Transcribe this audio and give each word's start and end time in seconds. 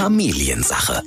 Familiensache. 0.00 1.02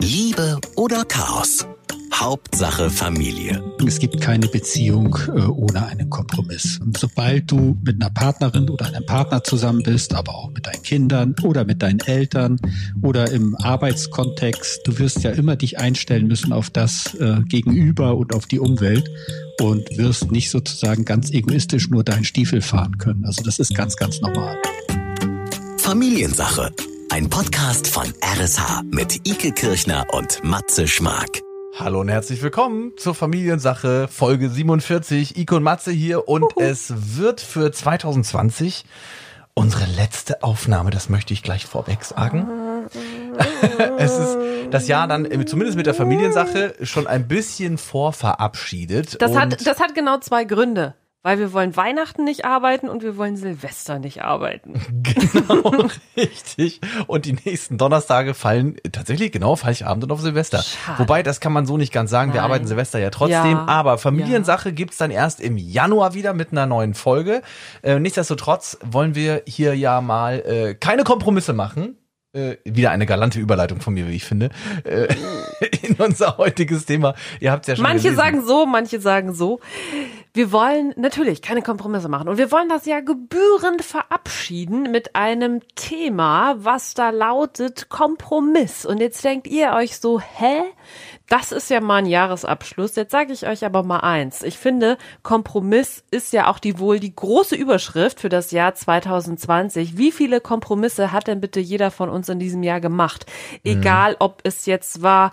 Liebe 0.00 0.58
oder 0.74 1.04
Chaos? 1.04 1.64
Hauptsache 2.12 2.90
Familie. 2.90 3.62
Es 3.86 4.00
gibt 4.00 4.20
keine 4.20 4.48
Beziehung 4.48 5.16
äh, 5.28 5.42
ohne 5.42 5.86
einen 5.86 6.10
Kompromiss. 6.10 6.80
Und 6.80 6.98
sobald 6.98 7.48
du 7.52 7.78
mit 7.84 8.02
einer 8.02 8.10
Partnerin 8.10 8.68
oder 8.68 8.86
einem 8.86 9.06
Partner 9.06 9.44
zusammen 9.44 9.84
bist, 9.84 10.12
aber 10.12 10.34
auch 10.34 10.50
mit 10.50 10.66
deinen 10.66 10.82
Kindern 10.82 11.36
oder 11.44 11.64
mit 11.64 11.82
deinen 11.82 12.00
Eltern 12.00 12.58
oder 13.00 13.30
im 13.30 13.54
Arbeitskontext, 13.54 14.80
du 14.88 14.98
wirst 14.98 15.22
ja 15.22 15.30
immer 15.30 15.54
dich 15.54 15.78
einstellen 15.78 16.26
müssen 16.26 16.52
auf 16.52 16.68
das 16.68 17.14
äh, 17.14 17.42
Gegenüber 17.44 18.16
und 18.16 18.34
auf 18.34 18.46
die 18.46 18.58
Umwelt 18.58 19.08
und 19.60 19.88
wirst 19.96 20.32
nicht 20.32 20.50
sozusagen 20.50 21.04
ganz 21.04 21.30
egoistisch 21.30 21.90
nur 21.90 22.02
deinen 22.02 22.24
Stiefel 22.24 22.60
fahren 22.60 22.98
können. 22.98 23.24
Also 23.24 23.44
das 23.44 23.60
ist 23.60 23.72
ganz, 23.76 23.94
ganz 23.94 24.20
normal. 24.20 24.56
Familiensache. 25.78 26.72
Ein 27.12 27.28
Podcast 27.28 27.88
von 27.88 28.10
RSH 28.24 28.84
mit 28.90 29.28
Ike 29.28 29.52
Kirchner 29.52 30.06
und 30.12 30.42
Matze 30.44 30.88
Schmark. 30.88 31.42
Hallo 31.78 32.00
und 32.00 32.08
herzlich 32.08 32.42
willkommen 32.42 32.92
zur 32.96 33.14
Familiensache 33.14 34.08
Folge 34.08 34.48
47. 34.48 35.36
Iko 35.36 35.56
und 35.56 35.62
Matze 35.62 35.90
hier 35.90 36.26
und 36.26 36.44
Uhu. 36.44 36.52
es 36.56 37.18
wird 37.18 37.42
für 37.42 37.70
2020 37.70 38.86
unsere 39.52 39.84
letzte 39.84 40.42
Aufnahme, 40.42 40.88
das 40.88 41.10
möchte 41.10 41.34
ich 41.34 41.42
gleich 41.42 41.66
vorweg 41.66 42.02
sagen. 42.02 42.48
es 43.98 44.18
ist 44.18 44.38
das 44.70 44.88
Jahr 44.88 45.06
dann 45.06 45.28
zumindest 45.46 45.76
mit 45.76 45.84
der 45.84 45.92
Familiensache 45.92 46.76
schon 46.80 47.06
ein 47.06 47.28
bisschen 47.28 47.76
vorverabschiedet. 47.76 49.20
Das 49.20 49.36
hat 49.36 49.66
das 49.66 49.80
hat 49.80 49.94
genau 49.94 50.16
zwei 50.20 50.44
Gründe. 50.44 50.94
Weil 51.22 51.38
wir 51.38 51.52
wollen 51.52 51.76
Weihnachten 51.76 52.24
nicht 52.24 52.44
arbeiten 52.44 52.88
und 52.88 53.02
wir 53.02 53.16
wollen 53.16 53.36
Silvester 53.36 53.98
nicht 53.98 54.22
arbeiten. 54.22 54.80
Genau, 55.32 55.88
richtig. 56.16 56.80
Und 57.06 57.24
die 57.24 57.32
nächsten 57.32 57.78
Donnerstage 57.78 58.34
fallen 58.34 58.76
tatsächlich 58.92 59.32
genau 59.32 59.52
auf 59.52 59.64
Heiligabend 59.64 60.04
und 60.04 60.12
auf 60.12 60.20
Silvester. 60.20 60.62
Schade. 60.62 60.98
Wobei, 60.98 61.22
das 61.22 61.40
kann 61.40 61.52
man 61.52 61.66
so 61.66 61.76
nicht 61.76 61.92
ganz 61.92 62.10
sagen. 62.10 62.30
Nein. 62.30 62.34
Wir 62.34 62.42
arbeiten 62.42 62.66
Silvester 62.66 62.98
ja 62.98 63.10
trotzdem. 63.10 63.52
Ja, 63.52 63.66
aber 63.66 63.98
Familiensache 63.98 64.70
ja. 64.70 64.74
gibt's 64.74 64.96
dann 64.96 65.10
erst 65.10 65.40
im 65.40 65.56
Januar 65.56 66.14
wieder 66.14 66.34
mit 66.34 66.52
einer 66.52 66.66
neuen 66.66 66.94
Folge. 66.94 67.42
Äh, 67.82 67.98
nichtsdestotrotz 67.98 68.78
wollen 68.84 69.14
wir 69.14 69.42
hier 69.46 69.74
ja 69.74 70.00
mal 70.00 70.40
äh, 70.40 70.74
keine 70.74 71.04
Kompromisse 71.04 71.52
machen. 71.52 71.96
Äh, 72.34 72.56
wieder 72.64 72.90
eine 72.90 73.04
galante 73.04 73.38
Überleitung 73.38 73.80
von 73.82 73.92
mir, 73.92 74.08
wie 74.08 74.16
ich 74.16 74.24
finde, 74.24 74.48
äh, 74.84 75.14
in 75.82 75.96
unser 75.96 76.38
heutiges 76.38 76.86
Thema. 76.86 77.14
Ihr 77.40 77.52
habt 77.52 77.66
ja 77.66 77.76
schon 77.76 77.82
Manche 77.82 78.04
gelesen. 78.04 78.16
sagen 78.16 78.46
so, 78.46 78.64
manche 78.64 79.00
sagen 79.00 79.34
so. 79.34 79.60
Wir 80.34 80.50
wollen 80.50 80.94
natürlich 80.96 81.42
keine 81.42 81.60
Kompromisse 81.60 82.08
machen 82.08 82.26
und 82.26 82.38
wir 82.38 82.50
wollen 82.50 82.70
das 82.70 82.86
ja 82.86 83.00
gebührend 83.00 83.82
verabschieden 83.82 84.90
mit 84.90 85.14
einem 85.14 85.60
Thema, 85.74 86.54
was 86.56 86.94
da 86.94 87.10
lautet 87.10 87.90
Kompromiss. 87.90 88.86
Und 88.86 89.00
jetzt 89.00 89.22
denkt 89.24 89.46
ihr 89.46 89.72
euch 89.72 89.98
so, 89.98 90.20
hä? 90.20 90.62
Das 91.28 91.52
ist 91.52 91.68
ja 91.68 91.82
mal 91.82 91.96
ein 91.96 92.06
Jahresabschluss. 92.06 92.96
Jetzt 92.96 93.12
sage 93.12 93.34
ich 93.34 93.46
euch 93.46 93.62
aber 93.66 93.82
mal 93.82 94.00
eins. 94.00 94.42
Ich 94.42 94.56
finde, 94.56 94.96
Kompromiss 95.22 96.02
ist 96.10 96.32
ja 96.32 96.50
auch 96.50 96.58
die 96.58 96.78
wohl 96.78 96.98
die 96.98 97.14
große 97.14 97.54
Überschrift 97.54 98.18
für 98.18 98.30
das 98.30 98.52
Jahr 98.52 98.74
2020. 98.74 99.98
Wie 99.98 100.12
viele 100.12 100.40
Kompromisse 100.40 101.12
hat 101.12 101.26
denn 101.26 101.42
bitte 101.42 101.60
jeder 101.60 101.90
von 101.90 102.08
uns 102.08 102.30
in 102.30 102.38
diesem 102.38 102.62
Jahr 102.62 102.80
gemacht? 102.80 103.26
Egal, 103.64 104.16
ob 104.18 104.40
es 104.44 104.64
jetzt 104.64 105.02
war, 105.02 105.30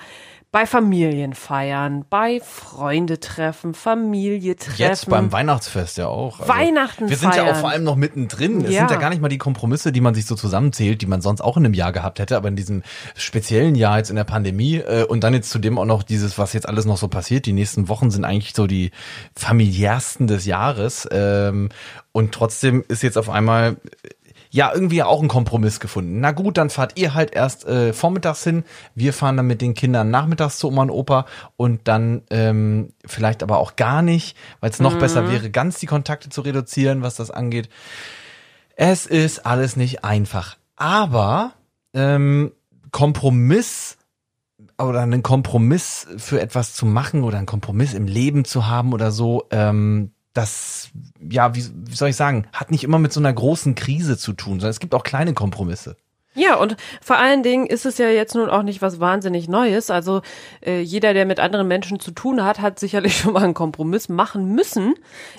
bei 0.52 0.66
Familienfeiern, 0.66 2.06
bei 2.10 2.40
Freundetreffen, 2.44 3.76
Familietreffen. 3.76 4.78
Jetzt 4.78 5.08
beim 5.08 5.32
Weihnachtsfest 5.32 6.00
ja 6.00 6.08
auch. 6.08 6.40
Also 6.40 6.52
Weihnachten 6.52 7.08
Wir 7.08 7.18
sind 7.18 7.36
ja 7.36 7.52
auch 7.52 7.56
vor 7.58 7.70
allem 7.70 7.84
noch 7.84 7.96
mittendrin. 7.96 8.66
Es 8.66 8.72
ja. 8.72 8.80
sind 8.80 8.92
ja 8.92 8.98
gar 8.98 9.12
nicht 9.12 9.22
mal 9.22 9.30
die 9.30 9.38
Kompromisse, 9.38 9.92
die 9.92 10.02
man 10.02 10.16
sich 10.16 10.26
so 10.26 10.34
zusammenzählt, 10.34 11.04
die 11.04 11.06
man 11.06 11.22
sonst 11.22 11.42
auch 11.42 11.56
in 11.56 11.66
einem 11.66 11.76
Jahr 11.76 11.92
gehabt 11.92 12.18
hätte, 12.18 12.36
aber 12.36 12.48
in 12.48 12.56
diesem 12.56 12.82
speziellen 13.16 13.76
Jahr 13.76 14.00
jetzt 14.00 14.10
in 14.10 14.16
der 14.16 14.24
Pandemie 14.24 14.78
äh, 14.78 15.04
und 15.04 15.24
dann 15.24 15.36
jetzt 15.36 15.52
zudem 15.52 15.78
auch 15.78 15.86
noch 15.86 16.02
dieses, 16.02 16.40
was 16.40 16.54
jetzt 16.54 16.68
alles 16.68 16.86
noch 16.86 16.98
so 16.98 17.10
passiert. 17.10 17.46
Die 17.46 17.54
nächsten 17.54 17.88
Wochen 17.88 18.10
sind 18.10 18.26
eigentlich 18.26 18.54
so 18.56 18.66
die 18.66 18.90
familiärsten 19.36 20.26
des 20.26 20.48
Jahres. 20.48 21.08
Ähm, 21.12 21.70
und 22.12 22.32
trotzdem 22.32 22.84
ist 22.88 23.04
jetzt 23.04 23.20
auf 23.20 23.30
einmal 23.30 23.78
ja 24.50 24.72
irgendwie 24.74 25.04
auch 25.04 25.20
einen 25.20 25.28
Kompromiss 25.28 25.80
gefunden. 25.80 26.20
Na 26.20 26.32
gut, 26.32 26.58
dann 26.58 26.70
fahrt 26.70 26.98
ihr 26.98 27.14
halt 27.14 27.34
erst 27.34 27.66
äh, 27.66 27.94
vormittags 27.94 28.44
hin. 28.44 28.64
Wir 28.96 29.14
fahren 29.14 29.38
dann 29.38 29.48
mit 29.48 29.62
den 29.62 29.76
Kindern 29.76 30.10
nachmittags 30.10 30.58
zu 30.58 30.68
Oma 30.68 30.84
und 30.84 30.90
Opa 30.92 31.26
und 31.56 31.88
dann 31.88 32.24
ähm, 32.32 32.94
vielleicht 33.06 33.44
aber 33.44 33.60
auch 33.60 33.76
gar 33.76 34.02
nicht, 34.02 34.36
weil 34.60 34.72
es 34.72 34.80
noch 34.80 34.96
mhm. 34.96 35.00
besser 35.00 35.32
wäre, 35.32 35.50
ganz 35.52 35.80
die 35.80 35.86
Kontakte 35.86 36.30
zu 36.30 36.42
reduzieren, 36.42 37.02
was 37.02 37.16
das 37.16 37.32
angeht. 37.32 37.70
Es 38.76 39.06
ist 39.06 39.46
alles 39.46 39.76
nicht 39.76 40.04
einfach. 40.04 40.58
Aber 40.76 41.54
ähm, 41.94 42.52
Kompromiss 42.92 43.98
oder 44.78 45.02
einen 45.02 45.24
Kompromiss 45.24 46.08
für 46.18 46.42
etwas 46.42 46.74
zu 46.74 46.86
machen 46.86 47.24
oder 47.24 47.38
einen 47.38 47.46
Kompromiss 47.46 47.94
im 47.94 48.08
Leben 48.08 48.46
zu 48.46 48.68
haben 48.68 48.94
oder 48.94 49.12
so, 49.12 49.46
ähm, 49.52 50.12
das, 50.34 50.90
ja, 51.20 51.56
wie, 51.56 51.66
wie 51.74 51.96
soll 51.96 52.10
ich 52.10 52.16
sagen, 52.16 52.48
hat 52.54 52.72
nicht 52.72 52.84
immer 52.84 53.00
mit 53.00 53.12
so 53.12 53.20
einer 53.20 53.34
großen 53.34 53.76
Krise 53.76 54.18
zu 54.18 54.34
tun, 54.34 54.60
sondern 54.60 54.70
es 54.70 54.80
gibt 54.80 54.94
auch 54.94 55.04
kleine 55.04 55.34
Kompromisse. 55.34 55.98
Ja, 56.40 56.56
und 56.56 56.78
vor 57.02 57.18
allen 57.18 57.44
Dingen 57.44 57.66
ist 57.66 57.86
es 57.86 57.98
ja 57.98 58.08
jetzt 58.08 58.34
nun 58.34 58.50
auch 58.50 58.64
nicht 58.64 58.82
was 58.82 59.02
wahnsinnig 59.02 59.50
Neues. 59.50 59.92
Also 59.92 60.22
äh, 60.66 60.80
jeder, 60.80 61.14
der 61.14 61.26
mit 61.26 61.42
anderen 61.42 61.68
Menschen 61.68 62.00
zu 62.00 62.12
tun 62.12 62.46
hat, 62.46 62.62
hat 62.62 62.80
sicherlich 62.80 63.18
schon 63.20 63.34
mal 63.34 63.44
einen 63.44 63.54
Kompromiss 63.54 64.08
machen 64.08 64.56
müssen. 64.56 64.96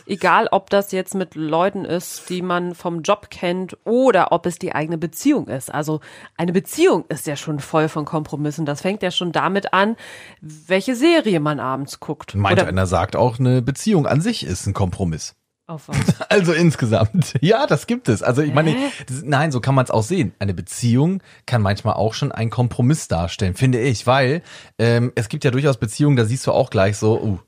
Egal, 0.07 0.49
ob 0.51 0.69
das 0.69 0.93
jetzt 0.93 1.15
mit 1.15 1.35
Leuten 1.37 1.87
ist, 1.87 2.29
die 2.29 2.43
man 2.43 2.75
vom 2.75 3.01
Job 3.01 3.31
kennt 3.31 3.79
oder 3.85 4.31
ob 4.33 4.45
es 4.45 4.59
die 4.59 4.75
eigene 4.75 4.99
Beziehung 4.99 5.49
ist. 5.49 5.73
Also 5.73 6.01
eine 6.37 6.53
Beziehung 6.53 7.07
ist 7.09 7.27
ja 7.27 7.37
schon 7.37 7.61
voll 7.61 7.89
von 7.89 8.05
Kompromissen. 8.05 8.67
Das 8.67 8.83
fängt 8.83 9.03
ja 9.03 9.11
schon 9.11 9.33
damit 9.33 9.73
an, 9.73 9.97
welche 10.43 10.95
Serie 10.95 11.41
man 11.41 11.61
abends 11.61 12.01
guckt. 12.01 12.35
Meint 12.35 12.59
oder 12.59 12.69
einer 12.69 12.87
sagt 12.87 13.17
auch, 13.17 13.39
eine 13.39 13.63
Beziehung 13.63 14.07
an 14.07 14.21
sich 14.21 14.45
ist 14.45 14.67
ein 14.67 14.75
Kompromiss. 14.75 15.35
Also 16.29 16.53
insgesamt. 16.53 17.35
Ja, 17.41 17.67
das 17.67 17.87
gibt 17.87 18.09
es. 18.09 18.23
Also 18.23 18.43
ich 18.43 18.53
meine, 18.53 18.77
das, 19.07 19.23
nein, 19.23 19.51
so 19.53 19.61
kann 19.61 19.75
man 19.75 19.85
es 19.85 19.91
auch 19.91 20.03
sehen. 20.03 20.33
Eine 20.39 20.55
Beziehung 20.55 21.23
kann 21.47 21.63
manchmal 21.63 21.95
auch 21.95 22.15
schon 22.15 22.33
einen 22.33 22.51
Kompromiss 22.51 23.09
darstellen, 23.09 23.55
finde 23.55 23.81
ich, 23.81 24.07
weil 24.07 24.43
ähm, 24.79 25.13
es 25.15 25.29
gibt 25.29 25.45
ja 25.45 25.51
durchaus 25.51 25.79
Beziehungen, 25.79 26.17
da 26.17 26.25
siehst 26.25 26.47
du 26.47 26.53
auch 26.53 26.71
gleich 26.71 26.97
so, 26.97 27.21
uh, 27.21 27.39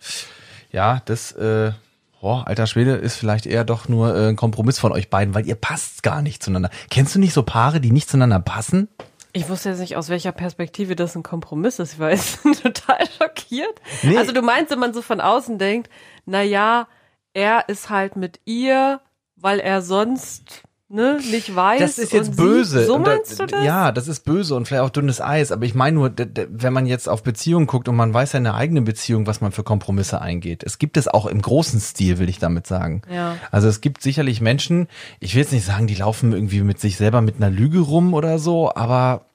ja, 0.70 1.02
das, 1.04 1.32
äh, 1.32 1.72
oh, 2.20 2.42
alter 2.44 2.66
Schwede, 2.66 2.92
ist 2.92 3.16
vielleicht 3.16 3.46
eher 3.46 3.64
doch 3.64 3.88
nur 3.88 4.16
äh, 4.16 4.28
ein 4.28 4.36
Kompromiss 4.36 4.78
von 4.78 4.92
euch 4.92 5.10
beiden, 5.10 5.34
weil 5.34 5.46
ihr 5.46 5.56
passt 5.56 6.02
gar 6.02 6.22
nicht 6.22 6.42
zueinander. 6.42 6.70
Kennst 6.90 7.14
du 7.14 7.18
nicht 7.18 7.34
so 7.34 7.42
Paare, 7.42 7.80
die 7.80 7.90
nicht 7.90 8.08
zueinander 8.08 8.40
passen? 8.40 8.88
Ich 9.34 9.48
wusste 9.48 9.70
jetzt 9.70 9.78
nicht, 9.78 9.96
aus 9.96 10.08
welcher 10.08 10.32
Perspektive 10.32 10.94
das 10.94 11.16
ein 11.16 11.22
Kompromiss 11.22 11.78
ist. 11.78 11.94
Ich 11.94 11.98
war 11.98 12.10
jetzt 12.10 12.40
total 12.42 13.06
schockiert. 13.18 13.80
Nee. 14.02 14.16
Also 14.16 14.32
du 14.32 14.42
meinst, 14.42 14.70
wenn 14.70 14.78
man 14.78 14.94
so 14.94 15.02
von 15.02 15.20
außen 15.20 15.58
denkt, 15.58 15.90
na 16.26 16.42
ja, 16.42 16.86
er 17.34 17.68
ist 17.68 17.90
halt 17.90 18.16
mit 18.16 18.40
ihr, 18.44 19.00
weil 19.36 19.60
er 19.60 19.82
sonst 19.82 20.62
ne, 20.92 21.18
nicht 21.30 21.54
weiß. 21.54 21.80
Das 21.80 21.98
ist 21.98 22.12
jetzt 22.12 22.36
böse. 22.36 22.80
Sie, 22.80 22.86
so 22.86 22.98
meinst 22.98 23.40
da, 23.40 23.46
du 23.46 23.56
das? 23.56 23.64
Ja, 23.64 23.92
das 23.92 24.08
ist 24.08 24.24
böse 24.24 24.54
und 24.54 24.68
vielleicht 24.68 24.82
auch 24.82 24.90
dünnes 24.90 25.20
Eis. 25.20 25.50
Aber 25.50 25.64
ich 25.64 25.74
meine 25.74 25.96
nur, 25.96 26.12
wenn 26.14 26.72
man 26.72 26.86
jetzt 26.86 27.08
auf 27.08 27.22
Beziehungen 27.22 27.66
guckt 27.66 27.88
und 27.88 27.96
man 27.96 28.12
weiß 28.12 28.34
ja 28.34 28.38
in 28.38 28.44
der 28.44 28.54
eigenen 28.54 28.84
Beziehung, 28.84 29.26
was 29.26 29.40
man 29.40 29.52
für 29.52 29.64
Kompromisse 29.64 30.20
eingeht. 30.20 30.62
Es 30.62 30.78
gibt 30.78 30.96
es 30.96 31.08
auch 31.08 31.26
im 31.26 31.42
großen 31.42 31.80
Stil, 31.80 32.18
will 32.18 32.28
ich 32.28 32.38
damit 32.38 32.66
sagen. 32.66 33.02
Ja. 33.10 33.36
Also 33.50 33.68
es 33.68 33.80
gibt 33.80 34.02
sicherlich 34.02 34.40
Menschen, 34.40 34.88
ich 35.18 35.34
will 35.34 35.42
jetzt 35.42 35.52
nicht 35.52 35.64
sagen, 35.64 35.86
die 35.86 35.94
laufen 35.94 36.32
irgendwie 36.32 36.60
mit 36.60 36.78
sich 36.78 36.96
selber 36.96 37.22
mit 37.22 37.36
einer 37.36 37.50
Lüge 37.50 37.80
rum 37.80 38.14
oder 38.14 38.38
so, 38.38 38.72
aber 38.74 39.26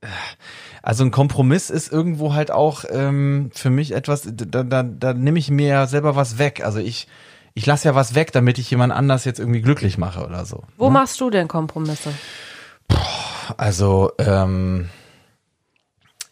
äh, 0.00 0.06
also 0.82 1.04
ein 1.04 1.12
Kompromiss 1.12 1.70
ist 1.70 1.92
irgendwo 1.92 2.34
halt 2.34 2.50
auch 2.50 2.84
ähm, 2.90 3.50
für 3.54 3.70
mich 3.70 3.92
etwas, 3.92 4.28
da, 4.32 4.64
da, 4.64 4.82
da 4.82 5.14
nehme 5.14 5.38
ich 5.38 5.48
mir 5.48 5.68
ja 5.68 5.86
selber 5.86 6.16
was 6.16 6.38
weg. 6.38 6.64
Also 6.64 6.80
ich 6.80 7.06
ich 7.54 7.66
lasse 7.66 7.88
ja 7.88 7.94
was 7.94 8.14
weg, 8.14 8.32
damit 8.32 8.58
ich 8.58 8.70
jemand 8.70 8.92
anders 8.92 9.24
jetzt 9.24 9.38
irgendwie 9.38 9.62
glücklich 9.62 9.98
mache 9.98 10.24
oder 10.24 10.44
so. 10.44 10.62
Wo 10.76 10.86
ne? 10.86 10.92
machst 10.92 11.20
du 11.20 11.30
denn 11.30 11.48
Kompromisse? 11.48 12.12
Puh, 12.88 12.96
also, 13.56 14.12
ähm, 14.18 14.88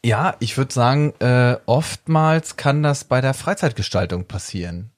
ja, 0.04 0.34
ich 0.38 0.56
würde 0.56 0.72
sagen, 0.72 1.12
äh, 1.18 1.56
oftmals 1.66 2.56
kann 2.56 2.82
das 2.82 3.04
bei 3.04 3.20
der 3.20 3.34
Freizeitgestaltung 3.34 4.24
passieren. 4.24 4.90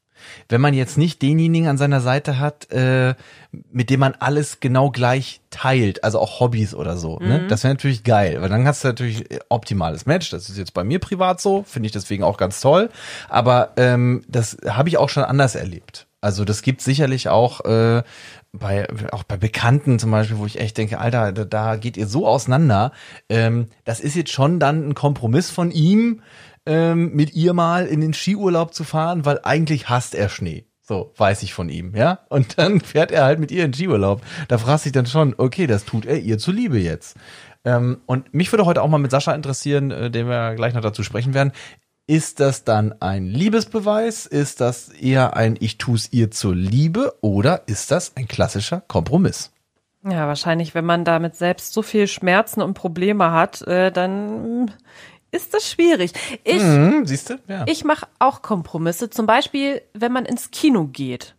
Wenn 0.48 0.60
man 0.60 0.72
jetzt 0.72 0.96
nicht 0.96 1.20
denjenigen 1.20 1.68
an 1.68 1.78
seiner 1.78 2.00
Seite 2.00 2.38
hat, 2.38 2.70
äh, 2.70 3.16
mit 3.50 3.90
dem 3.90 3.98
man 3.98 4.14
alles 4.14 4.60
genau 4.60 4.90
gleich 4.90 5.40
teilt, 5.50 6.04
also 6.04 6.20
auch 6.20 6.38
Hobbys 6.38 6.76
oder 6.76 6.96
so, 6.96 7.18
ne? 7.18 7.24
mhm. 7.24 7.30
ne? 7.42 7.46
das 7.48 7.64
wäre 7.64 7.74
natürlich 7.74 8.04
geil, 8.04 8.40
weil 8.40 8.48
dann 8.48 8.64
hast 8.64 8.84
du 8.84 8.88
natürlich 8.88 9.24
optimales 9.48 10.06
Match. 10.06 10.30
Das 10.30 10.48
ist 10.48 10.58
jetzt 10.58 10.74
bei 10.74 10.84
mir 10.84 11.00
privat 11.00 11.40
so, 11.40 11.64
finde 11.64 11.86
ich 11.86 11.92
deswegen 11.92 12.22
auch 12.22 12.36
ganz 12.36 12.60
toll. 12.60 12.90
Aber 13.28 13.72
ähm, 13.76 14.22
das 14.28 14.56
habe 14.68 14.88
ich 14.88 14.98
auch 14.98 15.08
schon 15.08 15.24
anders 15.24 15.56
erlebt. 15.56 16.06
Also 16.22 16.44
das 16.44 16.62
gibt 16.62 16.80
sicherlich 16.80 17.28
auch 17.28 17.64
äh, 17.64 18.02
bei 18.52 18.86
auch 19.10 19.24
bei 19.24 19.36
Bekannten 19.36 19.98
zum 19.98 20.12
Beispiel, 20.12 20.38
wo 20.38 20.46
ich 20.46 20.60
echt 20.60 20.78
denke, 20.78 20.98
Alter, 20.98 21.32
da, 21.32 21.44
da 21.44 21.76
geht 21.76 21.96
ihr 21.96 22.06
so 22.06 22.26
auseinander. 22.26 22.92
Ähm, 23.28 23.66
das 23.84 24.00
ist 24.00 24.14
jetzt 24.14 24.32
schon 24.32 24.60
dann 24.60 24.88
ein 24.88 24.94
Kompromiss 24.94 25.50
von 25.50 25.72
ihm, 25.72 26.22
ähm, 26.64 27.12
mit 27.12 27.34
ihr 27.34 27.54
mal 27.54 27.86
in 27.86 28.00
den 28.00 28.14
Skiurlaub 28.14 28.72
zu 28.72 28.84
fahren, 28.84 29.24
weil 29.24 29.40
eigentlich 29.42 29.88
hasst 29.88 30.14
er 30.14 30.28
Schnee. 30.28 30.64
So, 30.80 31.12
weiß 31.16 31.42
ich 31.42 31.54
von 31.54 31.68
ihm, 31.68 31.94
ja? 31.96 32.20
Und 32.28 32.58
dann 32.58 32.80
fährt 32.80 33.10
er 33.10 33.24
halt 33.24 33.40
mit 33.40 33.50
ihr 33.50 33.64
in 33.64 33.72
Skiurlaub. 33.72 34.22
Da 34.46 34.58
fragst 34.58 34.84
du 34.84 34.88
dich 34.88 34.94
dann 34.94 35.06
schon, 35.06 35.34
okay, 35.38 35.66
das 35.66 35.84
tut 35.84 36.06
er 36.06 36.18
ihr 36.18 36.38
zuliebe 36.38 36.78
jetzt. 36.78 37.16
Ähm, 37.64 38.00
und 38.06 38.34
mich 38.34 38.52
würde 38.52 38.64
heute 38.64 38.82
auch 38.82 38.88
mal 38.88 38.98
mit 38.98 39.10
Sascha 39.10 39.34
interessieren, 39.34 39.90
äh, 39.90 40.10
den 40.10 40.28
wir 40.28 40.54
gleich 40.54 40.74
noch 40.74 40.80
dazu 40.82 41.02
sprechen 41.02 41.34
werden. 41.34 41.52
Ist 42.06 42.40
das 42.40 42.64
dann 42.64 42.94
ein 43.00 43.26
Liebesbeweis? 43.26 44.26
Ist 44.26 44.60
das 44.60 44.88
eher 44.88 45.36
ein 45.36 45.56
Ich 45.60 45.78
tu's 45.78 46.08
ihr 46.12 46.30
zur 46.30 46.54
Liebe? 46.54 47.14
Oder 47.20 47.62
ist 47.66 47.90
das 47.90 48.16
ein 48.16 48.26
klassischer 48.28 48.80
Kompromiss? 48.88 49.52
Ja, 50.04 50.26
wahrscheinlich, 50.26 50.74
wenn 50.74 50.84
man 50.84 51.04
damit 51.04 51.36
selbst 51.36 51.72
so 51.72 51.82
viel 51.82 52.08
Schmerzen 52.08 52.60
und 52.60 52.74
Probleme 52.74 53.30
hat, 53.30 53.62
äh, 53.62 53.92
dann 53.92 54.72
ist 55.30 55.54
das 55.54 55.70
schwierig. 55.70 56.12
Ich, 56.42 56.60
Mhm, 56.60 57.06
siehst 57.06 57.30
du? 57.30 57.34
Ja. 57.46 57.64
ich 57.68 57.84
mache 57.84 58.06
auch 58.18 58.42
Kompromisse. 58.42 59.08
Zum 59.10 59.26
Beispiel, 59.26 59.80
wenn 59.94 60.10
man 60.12 60.24
ins 60.26 60.50
Kino 60.50 60.86
geht. 60.86 61.36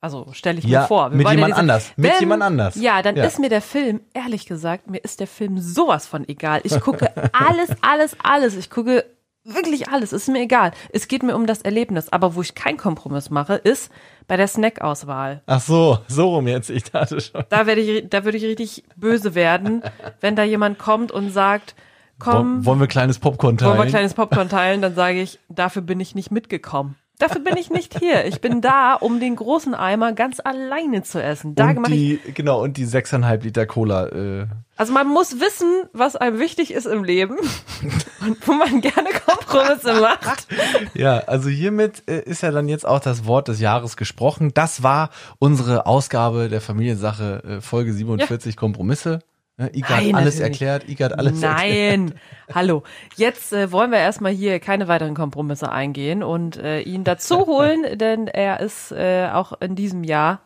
Also 0.00 0.28
stelle 0.32 0.60
ich 0.60 0.64
Ja, 0.66 0.82
mir 0.82 0.86
vor. 0.86 1.10
wir 1.10 1.16
mit 1.16 1.28
jemand 1.30 1.48
diese- 1.54 1.58
anders. 1.60 1.92
Mit 1.96 2.20
jemand 2.20 2.42
anders. 2.44 2.76
Ja, 2.76 3.02
dann 3.02 3.16
Ja. 3.16 3.24
ist 3.24 3.40
mir 3.40 3.48
der 3.48 3.62
Film, 3.62 4.00
ehrlich 4.14 4.46
gesagt, 4.46 4.88
mir 4.88 4.98
ist 4.98 5.18
der 5.18 5.26
Film 5.26 5.58
sowas 5.58 6.06
von 6.06 6.28
egal. 6.28 6.60
Ich 6.62 6.80
gucke 6.80 7.10
alles, 7.34 7.70
alles, 7.80 8.16
alles. 8.22 8.54
Ich 8.54 8.70
gucke 8.70 9.04
wirklich 9.46 9.88
alles. 9.88 10.12
Ist 10.12 10.28
mir 10.28 10.40
egal. 10.40 10.72
Es 10.92 11.08
geht 11.08 11.22
mir 11.22 11.34
um 11.36 11.46
das 11.46 11.62
Erlebnis. 11.62 12.12
Aber 12.12 12.34
wo 12.34 12.42
ich 12.42 12.54
keinen 12.54 12.76
Kompromiss 12.76 13.30
mache, 13.30 13.54
ist 13.54 13.90
bei 14.26 14.36
der 14.36 14.48
Snackauswahl. 14.48 15.42
Ach 15.46 15.60
so, 15.60 15.98
so 16.08 16.34
rum 16.34 16.48
jetzt. 16.48 16.70
Ich 16.70 16.84
dachte 16.84 17.20
schon. 17.20 17.44
Da 17.48 17.66
werde 17.66 17.80
ich, 17.80 18.08
da 18.08 18.24
würde 18.24 18.38
ich 18.38 18.44
richtig 18.44 18.84
böse 18.96 19.34
werden, 19.34 19.82
wenn 20.20 20.36
da 20.36 20.42
jemand 20.42 20.78
kommt 20.78 21.12
und 21.12 21.30
sagt, 21.30 21.74
komm, 22.18 22.34
Wollen, 22.34 22.64
wollen 22.66 22.80
wir 22.80 22.86
kleines 22.86 23.18
Popcorn 23.18 23.56
teilen? 23.56 23.70
wollen 23.76 23.86
wir 23.86 23.90
kleines 23.90 24.14
Popcorn 24.14 24.48
teilen, 24.48 24.82
dann 24.82 24.94
sage 24.94 25.20
ich, 25.20 25.38
dafür 25.48 25.82
bin 25.82 26.00
ich 26.00 26.14
nicht 26.14 26.30
mitgekommen. 26.30 26.96
Dafür 27.18 27.40
bin 27.40 27.56
ich 27.56 27.70
nicht 27.70 27.98
hier. 27.98 28.26
Ich 28.26 28.42
bin 28.42 28.60
da, 28.60 28.94
um 28.94 29.20
den 29.20 29.36
großen 29.36 29.74
Eimer 29.74 30.12
ganz 30.12 30.38
alleine 30.38 31.02
zu 31.02 31.22
essen. 31.22 31.54
Da 31.54 31.70
und 31.70 31.80
mache 31.80 31.94
ich, 31.94 32.22
die, 32.22 32.32
genau, 32.32 32.62
und 32.62 32.76
die 32.76 32.86
6,5 32.86 33.42
Liter 33.42 33.64
Cola. 33.64 34.08
Äh, 34.08 34.46
also 34.76 34.92
man 34.92 35.08
muss 35.08 35.40
wissen, 35.40 35.84
was 35.94 36.16
einem 36.16 36.38
wichtig 36.38 36.74
ist 36.74 36.86
im 36.86 37.04
Leben 37.04 37.36
und 38.20 38.46
wo 38.46 38.52
man 38.52 38.82
gerne 38.82 39.08
Kompromisse 39.26 40.00
macht. 40.00 40.46
ja, 40.94 41.18
also 41.20 41.48
hiermit 41.48 42.02
äh, 42.06 42.20
ist 42.20 42.42
ja 42.42 42.50
dann 42.50 42.68
jetzt 42.68 42.86
auch 42.86 43.00
das 43.00 43.24
Wort 43.24 43.48
des 43.48 43.60
Jahres 43.60 43.96
gesprochen. 43.96 44.52
Das 44.52 44.82
war 44.82 45.10
unsere 45.38 45.86
Ausgabe 45.86 46.48
der 46.50 46.60
Familiensache, 46.60 47.42
äh, 47.44 47.60
Folge 47.62 47.94
47, 47.94 48.56
Kompromisse. 48.56 49.20
Ne, 49.58 49.70
Ika 49.74 49.88
hat 49.88 50.04
Nein, 50.04 50.14
alles 50.14 50.38
erklärt, 50.38 50.84
hat 50.86 51.18
alles 51.18 51.42
erklärt. 51.42 51.98
Nein, 51.98 52.14
hallo. 52.54 52.82
Jetzt 53.16 53.54
äh, 53.54 53.72
wollen 53.72 53.90
wir 53.90 53.98
erstmal 53.98 54.32
hier 54.32 54.60
keine 54.60 54.86
weiteren 54.86 55.14
Kompromisse 55.14 55.72
eingehen 55.72 56.22
und 56.22 56.58
äh, 56.58 56.80
ihn 56.80 57.04
dazu 57.04 57.46
holen, 57.46 57.86
denn 57.98 58.26
er 58.26 58.60
ist 58.60 58.92
äh, 58.92 59.30
auch 59.32 59.58
in 59.60 59.74
diesem 59.74 60.04
Jahr, 60.04 60.40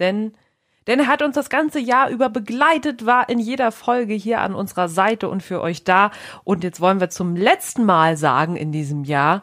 denn 0.00 0.32
denn 0.88 1.00
er 1.00 1.06
hat 1.06 1.20
uns 1.20 1.34
das 1.34 1.50
ganze 1.50 1.78
Jahr 1.78 2.08
über 2.08 2.30
begleitet, 2.30 3.04
war 3.04 3.28
in 3.28 3.38
jeder 3.38 3.72
Folge 3.72 4.14
hier 4.14 4.40
an 4.40 4.54
unserer 4.54 4.88
Seite 4.88 5.28
und 5.28 5.42
für 5.42 5.60
euch 5.60 5.84
da. 5.84 6.10
Und 6.44 6.64
jetzt 6.64 6.80
wollen 6.80 6.98
wir 6.98 7.10
zum 7.10 7.36
letzten 7.36 7.84
Mal 7.84 8.16
sagen 8.16 8.56
in 8.56 8.72
diesem 8.72 9.04
Jahr, 9.04 9.42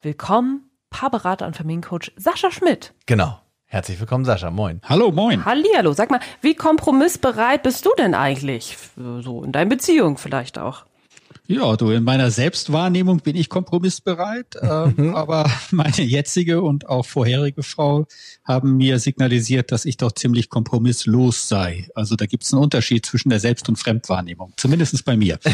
willkommen, 0.00 0.70
Paarberater 0.90 1.44
und 1.44 1.56
Familiencoach 1.56 2.12
Sascha 2.16 2.52
Schmidt. 2.52 2.94
Genau. 3.06 3.36
Herzlich 3.68 3.98
willkommen, 3.98 4.24
Sascha. 4.24 4.50
Moin. 4.52 4.80
Hallo, 4.84 5.10
moin. 5.10 5.44
Hallihallo, 5.44 5.92
sag 5.92 6.10
mal, 6.10 6.20
wie 6.40 6.54
kompromissbereit 6.54 7.64
bist 7.64 7.84
du 7.84 7.90
denn 7.98 8.14
eigentlich? 8.14 8.78
So 8.96 9.42
in 9.42 9.50
deiner 9.50 9.68
Beziehung 9.68 10.18
vielleicht 10.18 10.56
auch. 10.56 10.84
Ja, 11.48 11.76
du, 11.76 11.90
in 11.90 12.02
meiner 12.02 12.30
Selbstwahrnehmung 12.30 13.20
bin 13.20 13.36
ich 13.36 13.48
kompromissbereit, 13.48 14.56
ähm, 14.60 15.14
aber 15.14 15.48
meine 15.70 16.02
jetzige 16.02 16.60
und 16.62 16.88
auch 16.88 17.06
vorherige 17.06 17.62
Frau 17.62 18.06
haben 18.44 18.76
mir 18.76 18.98
signalisiert, 18.98 19.70
dass 19.70 19.84
ich 19.84 19.96
doch 19.96 20.12
ziemlich 20.12 20.48
kompromisslos 20.50 21.48
sei. 21.48 21.88
Also 21.94 22.16
da 22.16 22.26
gibt 22.26 22.42
es 22.42 22.52
einen 22.52 22.62
Unterschied 22.62 23.06
zwischen 23.06 23.30
der 23.30 23.40
Selbst- 23.40 23.68
und 23.68 23.76
Fremdwahrnehmung, 23.76 24.52
zumindest 24.56 25.04
bei 25.04 25.16
mir. 25.16 25.38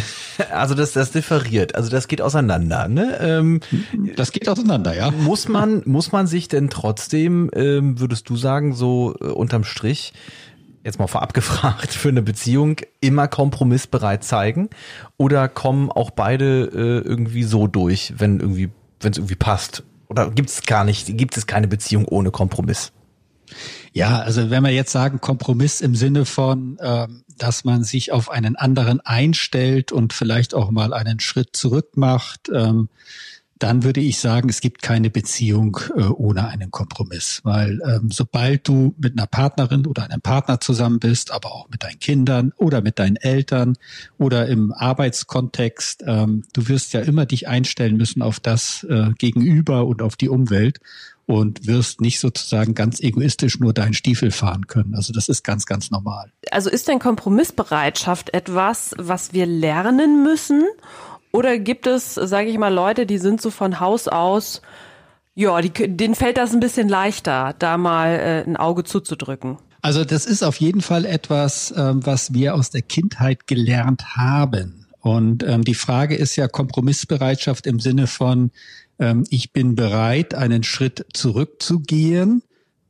Also 0.50 0.74
das, 0.74 0.92
das 0.92 1.10
differiert, 1.10 1.74
also 1.74 1.90
das 1.90 2.08
geht 2.08 2.20
auseinander. 2.20 2.88
Ne? 2.88 3.18
Ähm, 3.20 3.60
Das 4.16 4.32
geht 4.32 4.48
auseinander, 4.48 4.94
ja. 4.94 5.10
muss 5.10 5.48
man, 5.48 5.82
muss 5.86 6.12
man 6.12 6.26
sich 6.26 6.48
denn 6.48 6.68
trotzdem, 6.70 7.50
ähm, 7.54 7.98
würdest 7.98 8.28
du 8.28 8.36
sagen, 8.36 8.74
so 8.74 9.14
äh, 9.20 9.24
unterm 9.26 9.64
Strich, 9.64 10.12
jetzt 10.84 10.98
mal 10.98 11.06
vorab 11.06 11.34
gefragt, 11.34 11.92
für 11.92 12.08
eine 12.08 12.22
Beziehung 12.22 12.76
immer 13.00 13.28
kompromissbereit 13.28 14.24
zeigen? 14.24 14.70
Oder 15.16 15.48
kommen 15.48 15.90
auch 15.90 16.10
beide 16.10 16.64
äh, 16.64 17.08
irgendwie 17.08 17.44
so 17.44 17.66
durch, 17.66 18.14
wenn 18.18 18.40
irgendwie, 18.40 18.70
wenn 19.00 19.12
es 19.12 19.18
irgendwie 19.18 19.36
passt? 19.36 19.82
Oder 20.08 20.30
gibt 20.30 20.50
es 20.50 20.62
gar 20.62 20.84
nicht, 20.84 21.16
gibt 21.16 21.36
es 21.36 21.46
keine 21.46 21.68
Beziehung 21.68 22.06
ohne 22.06 22.30
Kompromiss? 22.30 22.92
Ja, 23.92 24.20
also 24.20 24.50
wenn 24.50 24.62
wir 24.62 24.70
jetzt 24.70 24.92
sagen 24.92 25.20
Kompromiss 25.20 25.80
im 25.80 25.94
Sinne 25.94 26.24
von, 26.24 26.78
ähm, 26.80 27.24
dass 27.36 27.64
man 27.64 27.84
sich 27.84 28.12
auf 28.12 28.30
einen 28.30 28.56
anderen 28.56 29.00
einstellt 29.00 29.92
und 29.92 30.12
vielleicht 30.12 30.54
auch 30.54 30.70
mal 30.70 30.94
einen 30.94 31.20
Schritt 31.20 31.54
zurück 31.54 31.96
macht, 31.96 32.50
ähm, 32.52 32.88
dann 33.62 33.84
würde 33.84 34.00
ich 34.00 34.18
sagen, 34.18 34.48
es 34.48 34.60
gibt 34.60 34.82
keine 34.82 35.08
Beziehung 35.08 35.78
äh, 35.96 36.02
ohne 36.02 36.48
einen 36.48 36.70
Kompromiss, 36.72 37.40
weil 37.44 37.80
ähm, 37.86 38.10
sobald 38.10 38.66
du 38.66 38.94
mit 38.98 39.16
einer 39.16 39.28
Partnerin 39.28 39.86
oder 39.86 40.04
einem 40.04 40.20
Partner 40.20 40.60
zusammen 40.60 40.98
bist, 40.98 41.30
aber 41.30 41.52
auch 41.52 41.68
mit 41.68 41.84
deinen 41.84 42.00
Kindern 42.00 42.52
oder 42.56 42.80
mit 42.80 42.98
deinen 42.98 43.16
Eltern 43.16 43.74
oder 44.18 44.48
im 44.48 44.72
Arbeitskontext, 44.72 46.02
ähm, 46.06 46.42
du 46.52 46.68
wirst 46.68 46.92
ja 46.92 47.00
immer 47.00 47.24
dich 47.24 47.46
einstellen 47.46 47.96
müssen 47.96 48.20
auf 48.20 48.40
das 48.40 48.84
äh, 48.84 49.10
Gegenüber 49.18 49.86
und 49.86 50.02
auf 50.02 50.16
die 50.16 50.28
Umwelt 50.28 50.80
und 51.26 51.66
wirst 51.66 52.00
nicht 52.00 52.18
sozusagen 52.18 52.74
ganz 52.74 53.00
egoistisch 53.00 53.60
nur 53.60 53.72
deinen 53.72 53.94
Stiefel 53.94 54.32
fahren 54.32 54.66
können. 54.66 54.94
Also 54.96 55.12
das 55.12 55.28
ist 55.28 55.44
ganz, 55.44 55.66
ganz 55.66 55.90
normal. 55.90 56.32
Also 56.50 56.68
ist 56.68 56.88
denn 56.88 56.98
Kompromissbereitschaft 56.98 58.34
etwas, 58.34 58.94
was 58.98 59.32
wir 59.32 59.46
lernen 59.46 60.24
müssen? 60.24 60.64
Oder 61.32 61.58
gibt 61.58 61.86
es, 61.86 62.14
sage 62.14 62.48
ich 62.48 62.58
mal, 62.58 62.72
Leute, 62.72 63.06
die 63.06 63.18
sind 63.18 63.40
so 63.40 63.50
von 63.50 63.80
Haus 63.80 64.06
aus, 64.06 64.62
ja, 65.34 65.60
die, 65.62 65.70
denen 65.70 66.14
fällt 66.14 66.36
das 66.36 66.52
ein 66.52 66.60
bisschen 66.60 66.88
leichter, 66.88 67.54
da 67.58 67.78
mal 67.78 68.10
äh, 68.10 68.44
ein 68.46 68.56
Auge 68.56 68.84
zuzudrücken? 68.84 69.56
Also 69.80 70.04
das 70.04 70.26
ist 70.26 70.42
auf 70.42 70.60
jeden 70.60 70.82
Fall 70.82 71.06
etwas, 71.06 71.74
ähm, 71.76 72.04
was 72.04 72.34
wir 72.34 72.54
aus 72.54 72.70
der 72.70 72.82
Kindheit 72.82 73.46
gelernt 73.46 74.16
haben. 74.16 74.86
Und 75.00 75.42
ähm, 75.42 75.64
die 75.64 75.74
Frage 75.74 76.14
ist 76.14 76.36
ja 76.36 76.46
Kompromissbereitschaft 76.46 77.66
im 77.66 77.80
Sinne 77.80 78.06
von, 78.06 78.52
ähm, 79.00 79.24
ich 79.30 79.52
bin 79.52 79.74
bereit, 79.74 80.34
einen 80.34 80.62
Schritt 80.62 81.06
zurückzugehen 81.12 82.42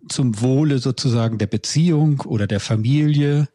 zum 0.09 0.41
Wohle 0.41 0.79
sozusagen 0.79 1.39
der 1.39 1.47
Beziehung 1.47 2.21
oder 2.21 2.47
der 2.47 2.61
Familie. 2.61 3.49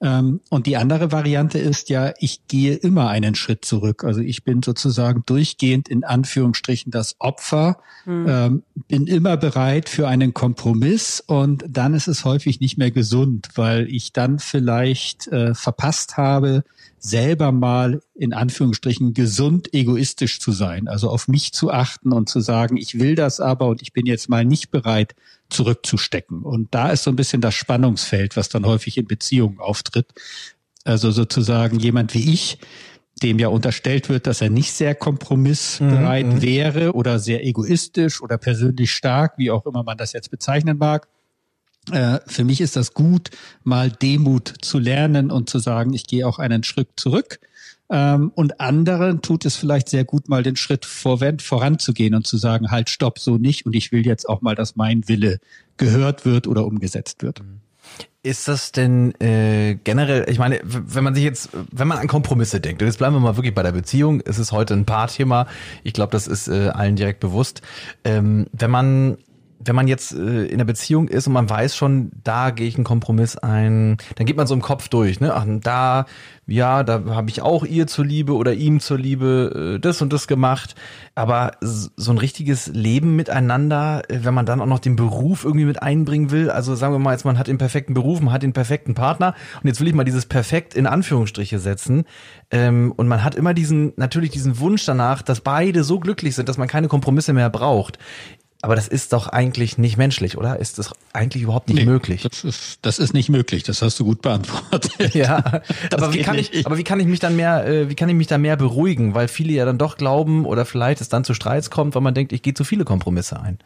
Ähm, 0.00 0.40
und 0.48 0.66
die 0.66 0.76
andere 0.76 1.10
Variante 1.10 1.58
ist 1.58 1.88
ja, 1.88 2.12
ich 2.18 2.46
gehe 2.46 2.74
immer 2.74 3.08
einen 3.08 3.34
Schritt 3.34 3.64
zurück. 3.64 4.04
Also 4.04 4.20
ich 4.20 4.44
bin 4.44 4.62
sozusagen 4.62 5.24
durchgehend 5.26 5.88
in 5.88 6.04
Anführungsstrichen 6.04 6.92
das 6.92 7.16
Opfer, 7.18 7.78
ähm, 8.06 8.62
bin 8.86 9.06
immer 9.06 9.36
bereit 9.36 9.88
für 9.88 10.06
einen 10.08 10.34
Kompromiss 10.34 11.20
und 11.20 11.64
dann 11.68 11.94
ist 11.94 12.06
es 12.06 12.24
häufig 12.24 12.60
nicht 12.60 12.78
mehr 12.78 12.90
gesund, 12.90 13.48
weil 13.56 13.88
ich 13.88 14.12
dann 14.12 14.38
vielleicht 14.38 15.26
äh, 15.28 15.54
verpasst 15.54 16.16
habe, 16.16 16.64
selber 16.98 17.52
mal 17.52 18.00
in 18.14 18.32
Anführungsstrichen 18.32 19.14
gesund 19.14 19.72
egoistisch 19.72 20.40
zu 20.40 20.52
sein, 20.52 20.88
also 20.88 21.08
auf 21.10 21.28
mich 21.28 21.52
zu 21.52 21.70
achten 21.70 22.12
und 22.12 22.28
zu 22.28 22.40
sagen, 22.40 22.76
ich 22.76 22.98
will 22.98 23.14
das 23.14 23.40
aber 23.40 23.66
und 23.66 23.82
ich 23.82 23.92
bin 23.92 24.06
jetzt 24.06 24.28
mal 24.28 24.44
nicht 24.44 24.70
bereit 24.70 25.14
zurückzustecken. 25.48 26.42
Und 26.42 26.68
da 26.74 26.90
ist 26.90 27.04
so 27.04 27.10
ein 27.10 27.16
bisschen 27.16 27.40
das 27.40 27.54
Spannungsfeld, 27.54 28.36
was 28.36 28.48
dann 28.48 28.66
häufig 28.66 28.98
in 28.98 29.06
Beziehungen 29.06 29.60
auftritt. 29.60 30.12
Also 30.84 31.10
sozusagen 31.10 31.78
jemand 31.78 32.14
wie 32.14 32.32
ich, 32.32 32.58
dem 33.22 33.38
ja 33.38 33.48
unterstellt 33.48 34.08
wird, 34.08 34.26
dass 34.26 34.40
er 34.40 34.50
nicht 34.50 34.72
sehr 34.72 34.94
kompromissbereit 34.94 36.40
wäre 36.40 36.92
oder 36.92 37.18
sehr 37.18 37.44
egoistisch 37.44 38.22
oder 38.22 38.38
persönlich 38.38 38.92
stark, 38.92 39.34
wie 39.38 39.50
auch 39.50 39.66
immer 39.66 39.82
man 39.82 39.98
das 39.98 40.12
jetzt 40.12 40.30
bezeichnen 40.30 40.78
mag. 40.78 41.08
Äh, 41.92 42.20
Für 42.26 42.44
mich 42.44 42.60
ist 42.60 42.76
das 42.76 42.94
gut, 42.94 43.30
mal 43.64 43.90
Demut 43.90 44.52
zu 44.62 44.78
lernen 44.78 45.30
und 45.30 45.48
zu 45.48 45.58
sagen, 45.58 45.94
ich 45.94 46.06
gehe 46.06 46.26
auch 46.26 46.38
einen 46.38 46.62
Schritt 46.64 46.88
zurück. 46.96 47.40
Ähm, 47.90 48.32
Und 48.34 48.60
anderen 48.60 49.22
tut 49.22 49.44
es 49.44 49.56
vielleicht 49.56 49.88
sehr 49.88 50.04
gut, 50.04 50.28
mal 50.28 50.42
den 50.42 50.56
Schritt 50.56 50.84
vorwärts 50.84 51.44
voranzugehen 51.44 52.14
und 52.14 52.26
zu 52.26 52.36
sagen, 52.36 52.70
halt, 52.70 52.90
stopp, 52.90 53.18
so 53.18 53.38
nicht. 53.38 53.64
Und 53.66 53.74
ich 53.74 53.92
will 53.92 54.06
jetzt 54.06 54.28
auch 54.28 54.42
mal, 54.42 54.54
dass 54.54 54.76
mein 54.76 55.08
Wille 55.08 55.38
gehört 55.76 56.26
wird 56.26 56.46
oder 56.46 56.66
umgesetzt 56.66 57.22
wird. 57.22 57.40
Ist 58.22 58.48
das 58.48 58.72
denn 58.72 59.18
äh, 59.20 59.76
generell, 59.84 60.26
ich 60.28 60.38
meine, 60.38 60.60
wenn 60.64 61.04
man 61.04 61.14
sich 61.14 61.24
jetzt, 61.24 61.50
wenn 61.70 61.88
man 61.88 61.98
an 61.98 62.08
Kompromisse 62.08 62.60
denkt, 62.60 62.82
und 62.82 62.88
jetzt 62.88 62.98
bleiben 62.98 63.14
wir 63.14 63.20
mal 63.20 63.36
wirklich 63.36 63.54
bei 63.54 63.62
der 63.62 63.72
Beziehung, 63.72 64.20
es 64.26 64.38
ist 64.38 64.52
heute 64.52 64.74
ein 64.74 64.84
Paarthema, 64.84 65.46
ich 65.84 65.94
glaube, 65.94 66.12
das 66.12 66.26
ist 66.26 66.48
äh, 66.48 66.68
allen 66.68 66.96
direkt 66.96 67.20
bewusst, 67.20 67.62
ähm, 68.04 68.46
wenn 68.52 68.70
man 68.70 69.18
wenn 69.60 69.74
man 69.74 69.88
jetzt 69.88 70.14
äh, 70.14 70.46
in 70.46 70.58
der 70.58 70.64
Beziehung 70.64 71.08
ist 71.08 71.26
und 71.26 71.32
man 71.32 71.50
weiß 71.50 71.76
schon, 71.76 72.10
da 72.22 72.50
gehe 72.50 72.66
ich 72.66 72.76
einen 72.76 72.84
Kompromiss 72.84 73.36
ein, 73.36 73.96
dann 74.16 74.26
geht 74.26 74.36
man 74.36 74.46
so 74.46 74.54
im 74.54 74.62
Kopf 74.62 74.88
durch, 74.88 75.20
ne? 75.20 75.34
Ach, 75.34 75.44
da, 75.62 76.06
ja, 76.46 76.84
da 76.84 77.04
habe 77.06 77.28
ich 77.30 77.42
auch 77.42 77.64
ihr 77.64 77.86
zuliebe 77.86 78.34
oder 78.34 78.54
ihm 78.54 78.80
zuliebe 78.80 79.76
äh, 79.76 79.80
das 79.80 80.00
und 80.00 80.12
das 80.12 80.28
gemacht. 80.28 80.76
Aber 81.14 81.52
so 81.60 82.12
ein 82.12 82.18
richtiges 82.18 82.68
Leben 82.68 83.16
miteinander, 83.16 84.02
äh, 84.08 84.20
wenn 84.22 84.34
man 84.34 84.46
dann 84.46 84.60
auch 84.60 84.66
noch 84.66 84.78
den 84.78 84.96
Beruf 84.96 85.44
irgendwie 85.44 85.66
mit 85.66 85.82
einbringen 85.82 86.30
will, 86.30 86.50
also 86.50 86.74
sagen 86.74 86.94
wir 86.94 86.98
mal 86.98 87.12
jetzt, 87.12 87.24
man 87.24 87.38
hat 87.38 87.48
den 87.48 87.58
perfekten 87.58 87.94
Beruf, 87.94 88.20
man 88.20 88.32
hat 88.32 88.42
den 88.42 88.52
perfekten 88.52 88.94
Partner 88.94 89.34
und 89.60 89.66
jetzt 89.66 89.80
will 89.80 89.88
ich 89.88 89.94
mal 89.94 90.04
dieses 90.04 90.26
perfekt 90.26 90.74
in 90.74 90.86
Anführungsstriche 90.86 91.58
setzen. 91.58 92.04
Ähm, 92.50 92.92
und 92.96 93.08
man 93.08 93.24
hat 93.24 93.34
immer 93.34 93.54
diesen, 93.54 93.92
natürlich 93.96 94.30
diesen 94.30 94.60
Wunsch 94.60 94.84
danach, 94.84 95.22
dass 95.22 95.40
beide 95.40 95.82
so 95.82 95.98
glücklich 95.98 96.36
sind, 96.36 96.48
dass 96.48 96.58
man 96.58 96.68
keine 96.68 96.88
Kompromisse 96.88 97.32
mehr 97.32 97.50
braucht. 97.50 97.98
Aber 98.60 98.74
das 98.74 98.88
ist 98.88 99.12
doch 99.12 99.28
eigentlich 99.28 99.78
nicht 99.78 99.96
menschlich, 99.96 100.36
oder? 100.36 100.58
Ist 100.58 100.80
das 100.80 100.92
eigentlich 101.12 101.44
überhaupt 101.44 101.68
nicht 101.68 101.78
nee, 101.78 101.84
möglich? 101.84 102.22
Das 102.22 102.42
ist, 102.42 102.78
das 102.82 102.98
ist 102.98 103.14
nicht 103.14 103.28
möglich. 103.28 103.62
Das 103.62 103.82
hast 103.82 104.00
du 104.00 104.04
gut 104.04 104.22
beantwortet. 104.22 104.92
Ja, 105.14 105.62
aber 105.92 106.12
wie 106.12 106.22
kann 106.22 106.36
ich, 106.38 106.66
aber 106.66 106.76
wie 106.76 106.84
kann 106.84 107.00
ich 107.00 107.06
mich 107.06 107.18
dann 107.18 107.34
mehr, 107.34 107.66
äh, 107.66 107.88
wie 107.88 107.94
kann 107.94 108.08
ich 108.08 108.14
mich 108.14 108.26
da 108.26 108.36
mehr 108.36 108.56
beruhigen? 108.56 109.14
Weil 109.14 109.26
viele 109.26 109.52
ja 109.52 109.64
dann 109.64 109.78
doch 109.78 109.96
glauben 109.96 110.44
oder 110.44 110.64
vielleicht 110.64 111.00
es 111.00 111.08
dann 111.08 111.24
zu 111.24 111.34
Streits 111.34 111.70
kommt, 111.70 111.94
weil 111.94 112.02
man 112.02 112.14
denkt, 112.14 112.32
ich 112.32 112.42
gehe 112.42 112.52
zu 112.52 112.62
viele 112.64 112.84
Kompromisse 112.84 113.40
ein. 113.40 113.58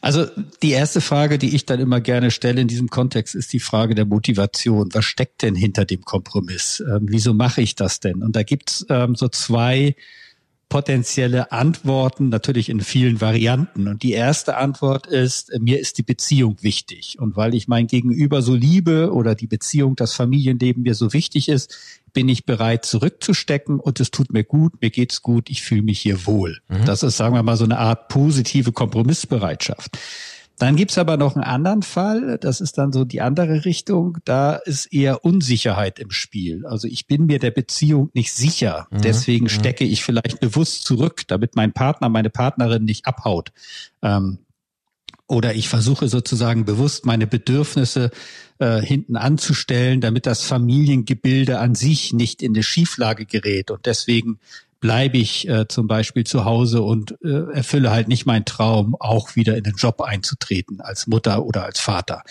Also 0.00 0.26
die 0.62 0.70
erste 0.70 1.00
Frage, 1.00 1.38
die 1.38 1.54
ich 1.54 1.66
dann 1.66 1.80
immer 1.80 2.00
gerne 2.00 2.30
stelle 2.30 2.60
in 2.60 2.68
diesem 2.68 2.88
Kontext, 2.88 3.34
ist 3.34 3.52
die 3.52 3.60
Frage 3.60 3.94
der 3.94 4.06
Motivation. 4.06 4.88
Was 4.92 5.04
steckt 5.04 5.42
denn 5.42 5.54
hinter 5.54 5.84
dem 5.84 6.02
Kompromiss? 6.02 6.82
Ähm, 6.88 7.06
wieso 7.08 7.34
mache 7.34 7.60
ich 7.60 7.74
das 7.74 8.00
denn? 8.00 8.22
Und 8.22 8.34
da 8.34 8.44
gibt's 8.44 8.86
ähm, 8.88 9.14
so 9.14 9.28
zwei 9.28 9.94
potenzielle 10.68 11.50
Antworten, 11.50 12.28
natürlich 12.28 12.68
in 12.68 12.80
vielen 12.80 13.20
Varianten. 13.20 13.88
Und 13.88 14.02
die 14.02 14.12
erste 14.12 14.56
Antwort 14.56 15.06
ist, 15.06 15.50
äh, 15.50 15.58
mir 15.58 15.80
ist 15.80 15.98
die 15.98 16.02
Beziehung 16.02 16.56
wichtig. 16.60 17.16
Und 17.18 17.36
weil 17.36 17.54
ich 17.54 17.68
mein 17.68 17.86
Gegenüber 17.86 18.42
so 18.42 18.54
liebe 18.54 19.12
oder 19.12 19.34
die 19.34 19.46
Beziehung, 19.46 19.96
das 19.96 20.14
Familienleben 20.14 20.82
mir 20.82 20.94
so 20.94 21.12
wichtig 21.12 21.48
ist, 21.48 21.76
bin 22.12 22.28
ich 22.28 22.44
bereit 22.44 22.84
zurückzustecken 22.84 23.80
und 23.80 24.00
es 24.00 24.10
tut 24.10 24.32
mir 24.32 24.44
gut, 24.44 24.80
mir 24.82 24.90
geht's 24.90 25.22
gut, 25.22 25.50
ich 25.50 25.62
fühle 25.62 25.82
mich 25.82 26.00
hier 26.00 26.26
wohl. 26.26 26.58
Mhm. 26.68 26.84
Das 26.84 27.02
ist, 27.02 27.16
sagen 27.16 27.34
wir 27.34 27.42
mal, 27.42 27.56
so 27.56 27.64
eine 27.64 27.78
Art 27.78 28.08
positive 28.08 28.72
Kompromissbereitschaft. 28.72 29.98
Dann 30.58 30.76
gibt's 30.76 30.98
aber 30.98 31.16
noch 31.16 31.36
einen 31.36 31.44
anderen 31.44 31.82
Fall, 31.82 32.38
das 32.38 32.60
ist 32.60 32.78
dann 32.78 32.92
so 32.92 33.04
die 33.04 33.20
andere 33.20 33.64
Richtung, 33.64 34.18
da 34.24 34.56
ist 34.56 34.86
eher 34.92 35.24
Unsicherheit 35.24 35.98
im 35.98 36.10
Spiel. 36.10 36.66
Also 36.66 36.88
ich 36.88 37.06
bin 37.06 37.26
mir 37.26 37.38
der 37.38 37.52
Beziehung 37.52 38.10
nicht 38.12 38.32
sicher, 38.32 38.88
mhm. 38.90 39.02
deswegen 39.02 39.44
mhm. 39.44 39.50
stecke 39.50 39.84
ich 39.84 40.02
vielleicht 40.02 40.40
bewusst 40.40 40.84
zurück, 40.84 41.22
damit 41.28 41.54
mein 41.54 41.72
Partner, 41.72 42.08
meine 42.08 42.30
Partnerin 42.30 42.84
nicht 42.84 43.06
abhaut. 43.06 43.52
Ähm, 44.02 44.38
oder 45.28 45.54
ich 45.54 45.68
versuche 45.68 46.08
sozusagen 46.08 46.64
bewusst 46.64 47.04
meine 47.04 47.26
Bedürfnisse 47.26 48.10
äh, 48.58 48.80
hinten 48.80 49.16
anzustellen, 49.16 50.00
damit 50.00 50.26
das 50.26 50.42
Familiengebilde 50.42 51.58
an 51.58 51.74
sich 51.74 52.14
nicht 52.14 52.42
in 52.42 52.54
eine 52.54 52.62
Schieflage 52.62 53.26
gerät. 53.26 53.70
Und 53.70 53.84
deswegen 53.84 54.38
bleibe 54.80 55.18
ich 55.18 55.48
äh, 55.48 55.66
zum 55.68 55.86
Beispiel 55.86 56.24
zu 56.24 56.44
Hause 56.44 56.82
und 56.82 57.16
äh, 57.22 57.52
erfülle 57.52 57.90
halt 57.90 58.08
nicht 58.08 58.26
meinen 58.26 58.44
Traum, 58.44 58.96
auch 58.98 59.36
wieder 59.36 59.56
in 59.56 59.64
den 59.64 59.74
Job 59.74 60.00
einzutreten 60.00 60.80
als 60.80 61.06
Mutter 61.06 61.44
oder 61.44 61.64
als 61.64 61.80
Vater. 61.80 62.22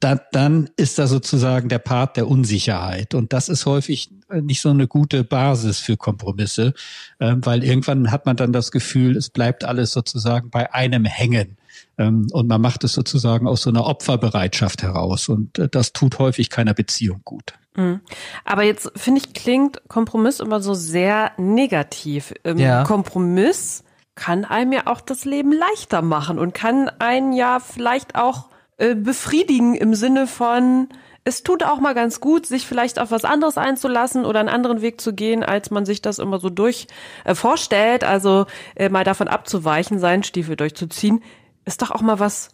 Da, 0.00 0.20
dann 0.32 0.68
ist 0.76 0.98
da 0.98 1.06
sozusagen 1.06 1.68
der 1.68 1.78
Part 1.78 2.16
der 2.16 2.28
Unsicherheit. 2.28 3.14
Und 3.14 3.32
das 3.32 3.48
ist 3.48 3.64
häufig 3.64 4.10
äh, 4.28 4.40
nicht 4.40 4.60
so 4.60 4.70
eine 4.70 4.88
gute 4.88 5.24
Basis 5.24 5.78
für 5.78 5.96
Kompromisse, 5.96 6.74
äh, 7.20 7.34
weil 7.38 7.64
irgendwann 7.64 8.10
hat 8.10 8.26
man 8.26 8.36
dann 8.36 8.52
das 8.52 8.70
Gefühl, 8.70 9.16
es 9.16 9.30
bleibt 9.30 9.64
alles 9.64 9.92
sozusagen 9.92 10.50
bei 10.50 10.72
einem 10.74 11.04
hängen. 11.04 11.56
Ähm, 11.96 12.26
und 12.32 12.48
man 12.48 12.60
macht 12.60 12.84
es 12.84 12.92
sozusagen 12.92 13.46
aus 13.46 13.62
so 13.62 13.70
einer 13.70 13.86
Opferbereitschaft 13.86 14.82
heraus. 14.82 15.28
Und 15.28 15.58
äh, 15.58 15.68
das 15.68 15.92
tut 15.92 16.18
häufig 16.18 16.50
keiner 16.50 16.74
Beziehung 16.74 17.20
gut. 17.24 17.54
Mhm. 17.76 18.00
Aber 18.44 18.62
jetzt 18.62 18.92
finde 18.96 19.20
ich, 19.20 19.34
klingt 19.34 19.82
Kompromiss 19.88 20.40
immer 20.40 20.60
so 20.60 20.74
sehr 20.74 21.32
negativ. 21.36 22.32
Ähm, 22.44 22.58
ja. 22.58 22.84
Kompromiss 22.84 23.84
kann 24.14 24.44
einem 24.44 24.72
ja 24.72 24.82
auch 24.86 25.00
das 25.00 25.24
Leben 25.24 25.52
leichter 25.52 26.02
machen 26.02 26.38
und 26.38 26.54
kann 26.54 26.88
einen 27.00 27.32
ja 27.32 27.58
vielleicht 27.58 28.14
auch 28.14 28.48
äh, 28.76 28.94
befriedigen 28.94 29.74
im 29.74 29.94
Sinne 29.94 30.26
von, 30.26 30.88
es 31.24 31.42
tut 31.42 31.64
auch 31.64 31.80
mal 31.80 31.94
ganz 31.94 32.20
gut, 32.20 32.46
sich 32.46 32.66
vielleicht 32.66 32.98
auf 32.98 33.10
was 33.10 33.24
anderes 33.24 33.58
einzulassen 33.58 34.24
oder 34.24 34.40
einen 34.40 34.48
anderen 34.48 34.82
Weg 34.82 35.00
zu 35.00 35.14
gehen, 35.14 35.42
als 35.42 35.70
man 35.70 35.86
sich 35.86 36.02
das 36.02 36.18
immer 36.18 36.38
so 36.38 36.50
durch 36.50 36.86
äh, 37.24 37.34
vorstellt. 37.34 38.04
Also 38.04 38.46
äh, 38.76 38.88
mal 38.88 39.04
davon 39.04 39.26
abzuweichen, 39.26 39.98
seinen 39.98 40.22
Stiefel 40.22 40.54
durchzuziehen, 40.54 41.22
ist 41.64 41.82
doch 41.82 41.90
auch 41.90 42.02
mal 42.02 42.20
was 42.20 42.50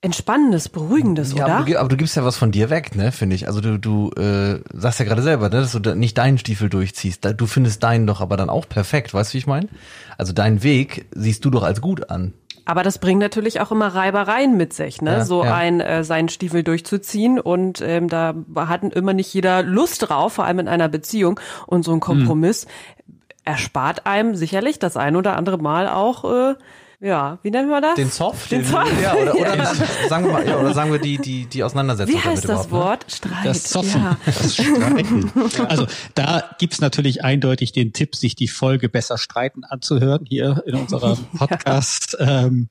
Entspannendes, 0.00 0.68
Beruhigendes, 0.68 1.34
ja, 1.34 1.44
oder? 1.44 1.54
Aber 1.56 1.64
du, 1.64 1.80
aber 1.80 1.88
du, 1.88 1.96
gibst 1.96 2.14
ja 2.16 2.24
was 2.24 2.36
von 2.36 2.52
dir 2.52 2.70
weg, 2.70 2.94
ne, 2.94 3.10
finde 3.10 3.34
ich. 3.34 3.48
Also 3.48 3.60
du, 3.60 3.78
du 3.78 4.10
äh, 4.12 4.60
sagst 4.72 5.00
ja 5.00 5.04
gerade 5.04 5.22
selber, 5.22 5.48
ne, 5.48 5.56
dass 5.56 5.72
du 5.72 5.96
nicht 5.96 6.16
deinen 6.16 6.38
Stiefel 6.38 6.68
durchziehst. 6.68 7.28
Du 7.36 7.46
findest 7.46 7.82
deinen 7.82 8.06
doch 8.06 8.20
aber 8.20 8.36
dann 8.36 8.48
auch 8.48 8.68
perfekt, 8.68 9.12
weißt 9.12 9.32
du, 9.32 9.34
wie 9.34 9.38
ich 9.38 9.48
meine? 9.48 9.68
Also 10.16 10.32
deinen 10.32 10.62
Weg 10.62 11.06
siehst 11.16 11.44
du 11.44 11.50
doch 11.50 11.64
als 11.64 11.80
gut 11.80 12.10
an. 12.10 12.32
Aber 12.64 12.84
das 12.84 12.98
bringt 12.98 13.20
natürlich 13.20 13.60
auch 13.60 13.72
immer 13.72 13.88
Reibereien 13.88 14.56
mit 14.56 14.72
sich, 14.72 15.02
ne? 15.02 15.12
Ja, 15.12 15.24
so 15.24 15.42
ja. 15.42 15.54
ein 15.54 15.80
äh, 15.80 16.04
seinen 16.04 16.28
Stiefel 16.28 16.62
durchzuziehen 16.62 17.40
und 17.40 17.80
ähm, 17.80 18.08
da 18.08 18.34
hat 18.54 18.84
immer 18.84 19.14
nicht 19.14 19.32
jeder 19.34 19.62
Lust 19.62 20.08
drauf, 20.08 20.34
vor 20.34 20.44
allem 20.44 20.60
in 20.60 20.68
einer 20.68 20.88
Beziehung 20.88 21.40
und 21.66 21.82
so 21.82 21.92
ein 21.92 22.00
Kompromiss 22.00 22.66
hm. 22.66 23.14
erspart 23.46 24.06
einem 24.06 24.36
sicherlich 24.36 24.78
das 24.78 24.96
ein 24.96 25.16
oder 25.16 25.36
andere 25.36 25.58
Mal 25.58 25.88
auch 25.88 26.24
äh, 26.24 26.54
ja, 27.00 27.38
wie 27.42 27.50
nennen 27.52 27.68
wir 27.68 27.80
das? 27.80 27.94
Den 27.94 28.10
Zoff? 28.10 28.48
Den, 28.48 28.62
den 28.62 28.70
Zoff. 28.70 29.00
Ja, 29.00 29.14
oder, 29.14 29.34
oder 29.36 29.56
ja. 29.56 29.72
sagen 30.08 30.26
wir 30.26 30.32
mal, 30.32 30.46
ja, 30.46 30.58
oder 30.58 30.74
sagen 30.74 30.90
wir 30.90 30.98
die, 30.98 31.18
die, 31.18 31.46
die 31.46 31.62
Auseinandersetzung. 31.62 32.14
Wie 32.14 32.18
heißt 32.20 32.48
das 32.48 32.66
ne? 32.66 32.70
Wort? 32.72 33.06
Ne? 33.06 33.14
Streit. 33.14 33.46
Das 33.46 33.64
Zoffen. 33.64 34.02
Ja. 34.02 34.16
Das 34.26 34.54
Streiten. 34.54 35.32
Also 35.68 35.86
da 36.14 36.56
gibt's 36.58 36.80
natürlich 36.80 37.24
eindeutig 37.24 37.72
den 37.72 37.92
Tipp, 37.92 38.16
sich 38.16 38.34
die 38.34 38.48
Folge 38.48 38.88
besser 38.88 39.18
streiten 39.18 39.64
anzuhören, 39.64 40.24
hier 40.28 40.62
in 40.66 40.74
unserem 40.74 41.16
Podcast. 41.38 42.16
Ja. 42.18 42.46
Ähm, 42.46 42.68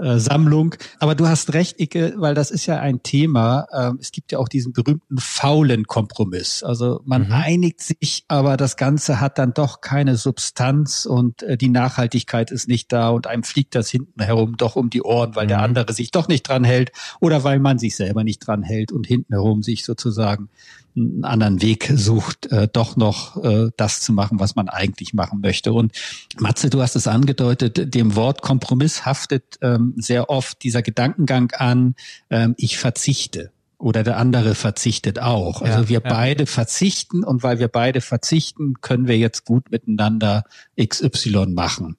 äh, 0.00 0.18
Sammlung. 0.18 0.74
Aber 0.98 1.14
du 1.14 1.28
hast 1.28 1.52
recht, 1.52 1.80
Icke, 1.80 2.14
weil 2.16 2.34
das 2.34 2.50
ist 2.50 2.66
ja 2.66 2.80
ein 2.80 3.02
Thema. 3.02 3.66
Ähm, 3.72 3.98
es 4.00 4.12
gibt 4.12 4.32
ja 4.32 4.38
auch 4.38 4.48
diesen 4.48 4.72
berühmten 4.72 5.18
faulen 5.18 5.86
Kompromiss. 5.86 6.62
Also 6.62 7.00
man 7.04 7.26
mhm. 7.26 7.32
einigt 7.32 7.80
sich, 7.80 8.24
aber 8.28 8.56
das 8.56 8.76
Ganze 8.76 9.20
hat 9.20 9.38
dann 9.38 9.52
doch 9.54 9.80
keine 9.80 10.16
Substanz 10.16 11.06
und 11.06 11.42
äh, 11.42 11.56
die 11.56 11.68
Nachhaltigkeit 11.68 12.50
ist 12.50 12.68
nicht 12.68 12.92
da 12.92 13.10
und 13.10 13.26
einem 13.26 13.42
fliegt 13.42 13.74
das 13.74 13.90
hinten 13.90 14.22
herum 14.22 14.56
doch 14.56 14.76
um 14.76 14.90
die 14.90 15.02
Ohren, 15.02 15.36
weil 15.36 15.44
mhm. 15.44 15.48
der 15.48 15.62
andere 15.62 15.92
sich 15.92 16.10
doch 16.10 16.28
nicht 16.28 16.48
dran 16.48 16.64
hält 16.64 16.92
oder 17.20 17.44
weil 17.44 17.58
man 17.58 17.78
sich 17.78 17.96
selber 17.96 18.24
nicht 18.24 18.46
dran 18.46 18.62
hält 18.62 18.92
und 18.92 19.06
hinten 19.06 19.34
herum 19.34 19.62
sich 19.62 19.84
sozusagen 19.84 20.48
einen 20.96 21.24
anderen 21.24 21.62
Weg 21.62 21.90
sucht, 21.94 22.46
äh, 22.46 22.68
doch 22.72 22.96
noch 22.96 23.42
äh, 23.42 23.70
das 23.76 24.00
zu 24.00 24.12
machen, 24.12 24.40
was 24.40 24.56
man 24.56 24.68
eigentlich 24.68 25.14
machen 25.14 25.40
möchte. 25.40 25.72
Und 25.72 25.92
Matze, 26.38 26.70
du 26.70 26.82
hast 26.82 26.96
es 26.96 27.06
angedeutet, 27.06 27.94
dem 27.94 28.16
Wort 28.16 28.42
Kompromiss 28.42 29.04
haftet 29.06 29.58
ähm, 29.62 29.94
sehr 29.96 30.30
oft 30.30 30.62
dieser 30.62 30.82
Gedankengang 30.82 31.52
an, 31.52 31.94
ähm, 32.30 32.54
ich 32.56 32.78
verzichte 32.78 33.52
oder 33.80 34.02
der 34.02 34.18
andere 34.18 34.54
verzichtet 34.54 35.18
auch. 35.18 35.62
Also 35.62 35.80
ja, 35.80 35.88
wir 35.88 36.00
ja. 36.04 36.10
beide 36.10 36.46
verzichten 36.46 37.24
und 37.24 37.42
weil 37.42 37.58
wir 37.58 37.68
beide 37.68 38.00
verzichten, 38.00 38.74
können 38.82 39.08
wir 39.08 39.16
jetzt 39.16 39.44
gut 39.44 39.70
miteinander 39.70 40.44
XY 40.78 41.46
machen. 41.48 41.96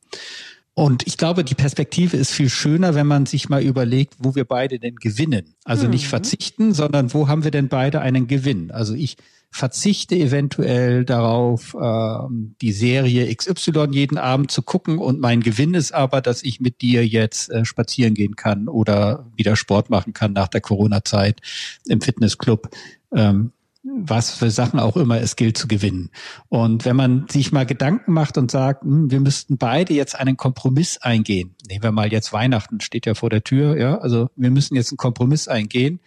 Und 0.74 1.06
ich 1.06 1.18
glaube, 1.18 1.44
die 1.44 1.56
Perspektive 1.56 2.16
ist 2.16 2.32
viel 2.32 2.50
schöner, 2.50 2.96
wenn 2.96 3.08
man 3.08 3.26
sich 3.26 3.50
mal 3.50 3.62
überlegt, 3.62 4.16
wo 4.20 4.36
wir 4.36 4.46
beide 4.46 4.80
denn 4.80 4.96
gewinnen. 4.96 5.54
Also 5.66 5.86
mhm. 5.86 5.92
nicht 5.92 6.08
verzichten, 6.08 6.74
sondern 6.74 7.14
wo 7.14 7.28
haben 7.28 7.44
wir 7.44 7.52
denn 7.52 7.68
beide 7.68 8.02
einen 8.02 8.28
Gewinn? 8.28 8.72
Also 8.72 8.94
ich 8.94 9.18
verzichte 9.52 10.16
eventuell 10.16 11.04
darauf, 11.04 11.76
ähm, 11.80 12.56
die 12.62 12.72
Serie 12.72 13.34
XY 13.36 13.88
jeden 13.92 14.18
Abend 14.18 14.50
zu 14.50 14.62
gucken 14.62 14.98
und 14.98 15.20
mein 15.20 15.42
Gewinn 15.42 15.74
ist 15.74 15.94
aber, 15.94 16.22
dass 16.22 16.42
ich 16.42 16.62
mit 16.62 16.82
dir 16.82 17.06
jetzt 17.06 17.52
äh, 17.52 17.66
spazieren 17.66 18.14
gehen 18.14 18.38
kann 18.38 18.70
oder 18.70 19.30
wieder 19.36 19.58
Sport 19.58 19.90
machen 19.90 20.14
kann 20.14 20.32
nach 20.32 20.48
der 20.48 20.62
Corona-Zeit 20.62 21.42
im 21.86 22.00
Fitnessclub. 22.00 22.70
Ähm, 23.14 23.52
was 23.84 24.32
für 24.32 24.52
Sachen 24.52 24.80
auch 24.80 24.96
immer 24.96 25.20
es 25.22 25.36
gilt 25.36 25.58
zu 25.58 25.68
gewinnen. 25.68 26.12
Und 26.50 26.86
wenn 26.86 26.96
man 26.96 27.26
sich 27.30 27.52
mal 27.52 27.66
Gedanken 27.66 28.14
macht 28.14 28.38
und 28.38 28.52
sagt, 28.52 28.84
hm, 28.84 29.10
wir 29.10 29.20
müssten 29.20 29.58
beide 29.58 29.94
jetzt 29.94 30.20
einen 30.20 30.38
Kompromiss 30.38 30.98
eingehen. 30.98 31.56
Nehmen 31.68 31.84
wir 31.84 31.92
mal 31.92 32.12
jetzt 32.12 32.32
Weihnachten, 32.32 32.82
steht 32.82 33.06
ja 33.06 33.16
vor 33.16 33.30
der 33.30 33.44
Tür, 33.44 33.78
ja, 33.78 33.98
also 33.98 34.30
wir 34.36 34.52
müssen 34.52 34.76
jetzt 34.76 34.92
einen 34.92 34.98
Kompromiss 34.98 35.48
eingehen. 35.48 36.00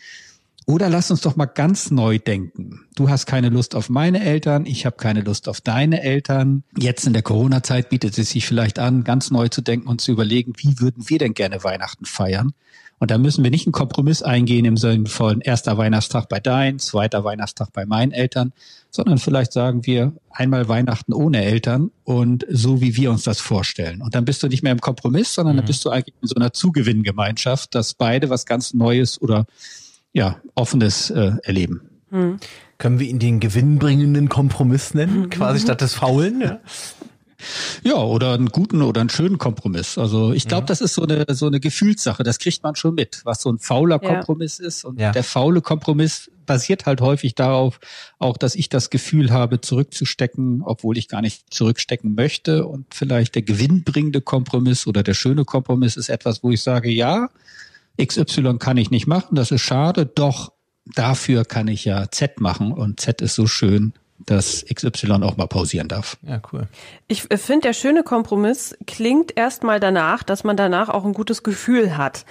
Oder 0.66 0.88
lass 0.88 1.10
uns 1.10 1.20
doch 1.20 1.36
mal 1.36 1.44
ganz 1.44 1.90
neu 1.90 2.18
denken. 2.18 2.86
Du 2.94 3.10
hast 3.10 3.26
keine 3.26 3.50
Lust 3.50 3.74
auf 3.74 3.90
meine 3.90 4.24
Eltern, 4.24 4.64
ich 4.64 4.86
habe 4.86 4.96
keine 4.96 5.20
Lust 5.20 5.46
auf 5.46 5.60
deine 5.60 6.02
Eltern. 6.02 6.64
Jetzt 6.78 7.06
in 7.06 7.12
der 7.12 7.22
Corona-Zeit 7.22 7.90
bietet 7.90 8.16
es 8.16 8.30
sich 8.30 8.46
vielleicht 8.46 8.78
an, 8.78 9.04
ganz 9.04 9.30
neu 9.30 9.48
zu 9.48 9.60
denken 9.60 9.88
und 9.88 10.00
zu 10.00 10.12
überlegen, 10.12 10.54
wie 10.56 10.80
würden 10.80 11.10
wir 11.10 11.18
denn 11.18 11.34
gerne 11.34 11.62
Weihnachten 11.64 12.06
feiern? 12.06 12.54
Und 13.04 13.10
da 13.10 13.18
müssen 13.18 13.44
wir 13.44 13.50
nicht 13.50 13.66
einen 13.66 13.74
Kompromiss 13.74 14.22
eingehen 14.22 14.64
im 14.64 14.78
Sinne 14.78 15.10
von 15.10 15.42
erster 15.42 15.76
Weihnachtstag 15.76 16.26
bei 16.30 16.40
deinen, 16.40 16.78
zweiter 16.78 17.22
Weihnachtstag 17.22 17.70
bei 17.70 17.84
meinen 17.84 18.12
Eltern, 18.12 18.54
sondern 18.90 19.18
vielleicht 19.18 19.52
sagen 19.52 19.84
wir 19.84 20.14
einmal 20.30 20.68
Weihnachten 20.68 21.12
ohne 21.12 21.44
Eltern 21.44 21.90
und 22.04 22.46
so 22.48 22.80
wie 22.80 22.96
wir 22.96 23.10
uns 23.10 23.24
das 23.24 23.40
vorstellen. 23.40 24.00
Und 24.00 24.14
dann 24.14 24.24
bist 24.24 24.42
du 24.42 24.48
nicht 24.48 24.62
mehr 24.62 24.72
im 24.72 24.80
Kompromiss, 24.80 25.34
sondern 25.34 25.56
mhm. 25.56 25.58
dann 25.58 25.66
bist 25.66 25.84
du 25.84 25.90
eigentlich 25.90 26.14
in 26.22 26.28
so 26.28 26.36
einer 26.36 26.54
Zugewinngemeinschaft, 26.54 27.74
dass 27.74 27.92
beide 27.92 28.30
was 28.30 28.46
ganz 28.46 28.72
Neues 28.72 29.20
oder 29.20 29.44
ja, 30.14 30.38
offenes 30.54 31.10
äh, 31.10 31.32
erleben. 31.42 31.82
Mhm. 32.10 32.38
Können 32.78 33.00
wir 33.00 33.06
ihn 33.06 33.18
den 33.18 33.38
gewinnbringenden 33.38 34.30
Kompromiss 34.30 34.94
nennen, 34.94 35.24
mhm. 35.24 35.28
quasi 35.28 35.60
statt 35.60 35.82
des 35.82 35.92
Faulen? 35.92 36.40
Ja? 36.40 36.60
Ja, 37.82 37.96
oder 37.96 38.34
einen 38.34 38.48
guten 38.48 38.82
oder 38.82 39.00
einen 39.00 39.10
schönen 39.10 39.38
Kompromiss. 39.38 39.98
Also 39.98 40.32
ich 40.32 40.48
glaube, 40.48 40.62
mhm. 40.62 40.66
das 40.66 40.80
ist 40.80 40.94
so 40.94 41.02
eine 41.02 41.24
so 41.28 41.46
eine 41.46 41.60
Gefühlssache. 41.60 42.22
Das 42.22 42.38
kriegt 42.38 42.62
man 42.62 42.76
schon 42.76 42.94
mit, 42.94 43.20
was 43.24 43.42
so 43.42 43.50
ein 43.50 43.58
fauler 43.58 44.00
ja. 44.02 44.08
Kompromiss 44.08 44.58
ist. 44.58 44.84
Und 44.84 45.00
ja. 45.00 45.12
der 45.12 45.24
faule 45.24 45.60
Kompromiss 45.60 46.30
basiert 46.46 46.86
halt 46.86 47.00
häufig 47.00 47.34
darauf, 47.34 47.80
auch 48.18 48.36
dass 48.36 48.54
ich 48.54 48.68
das 48.68 48.90
Gefühl 48.90 49.30
habe, 49.30 49.60
zurückzustecken, 49.60 50.62
obwohl 50.62 50.98
ich 50.98 51.08
gar 51.08 51.22
nicht 51.22 51.52
zurückstecken 51.52 52.14
möchte. 52.14 52.66
Und 52.66 52.86
vielleicht 52.94 53.34
der 53.34 53.42
gewinnbringende 53.42 54.20
Kompromiss 54.20 54.86
oder 54.86 55.02
der 55.02 55.14
schöne 55.14 55.44
Kompromiss 55.44 55.96
ist 55.96 56.08
etwas, 56.08 56.42
wo 56.42 56.50
ich 56.50 56.62
sage, 56.62 56.90
ja, 56.90 57.30
XY 58.02 58.58
kann 58.58 58.76
ich 58.76 58.90
nicht 58.90 59.06
machen, 59.06 59.36
das 59.36 59.50
ist 59.50 59.62
schade, 59.62 60.04
doch 60.04 60.52
dafür 60.84 61.44
kann 61.44 61.68
ich 61.68 61.84
ja 61.84 62.10
Z 62.10 62.40
machen 62.40 62.72
und 62.72 63.00
Z 63.00 63.22
ist 63.22 63.34
so 63.34 63.46
schön 63.46 63.92
dass 64.26 64.64
XY 64.72 65.22
auch 65.22 65.36
mal 65.36 65.46
pausieren 65.46 65.88
darf. 65.88 66.16
Ja, 66.22 66.40
cool. 66.52 66.66
Ich 67.08 67.30
äh, 67.30 67.36
finde, 67.36 67.68
der 67.68 67.72
schöne 67.72 68.02
Kompromiss 68.02 68.76
klingt 68.86 69.36
erstmal 69.36 69.80
danach, 69.80 70.22
dass 70.22 70.44
man 70.44 70.56
danach 70.56 70.88
auch 70.88 71.04
ein 71.04 71.12
gutes 71.12 71.42
Gefühl 71.42 71.96
hat. 71.96 72.24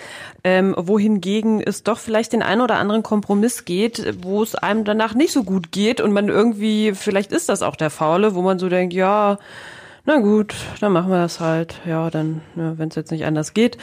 Ähm, 0.44 0.76
wohingegen 0.78 1.62
es 1.62 1.84
doch 1.84 2.00
vielleicht 2.00 2.34
den 2.34 2.44
einen 2.44 2.62
oder 2.62 2.76
anderen 2.76 3.04
Kompromiss 3.04 3.66
geht, 3.66 4.16
wo 4.24 4.42
es 4.44 4.56
einem 4.56 4.84
danach 4.86 5.14
nicht 5.14 5.32
so 5.32 5.44
gut 5.44 5.72
geht 5.72 6.02
und 6.02 6.12
man 6.12 6.30
irgendwie, 6.30 6.94
vielleicht 6.94 7.32
ist 7.32 7.50
das 7.50 7.62
auch 7.62 7.76
der 7.76 7.90
Faule, 7.90 8.36
wo 8.36 8.42
man 8.42 8.60
so 8.60 8.70
denkt, 8.70 8.94
ja, 8.94 9.38
na 10.06 10.20
gut, 10.20 10.54
dann 10.82 10.92
machen 10.92 11.10
wir 11.10 11.18
das 11.18 11.40
halt. 11.40 11.80
Ja, 11.86 12.10
dann, 12.10 12.42
ja, 12.58 12.78
wenn 12.78 12.90
es 12.90 12.96
jetzt 12.96 13.12
nicht 13.12 13.26
anders 13.26 13.54
geht. 13.54 13.78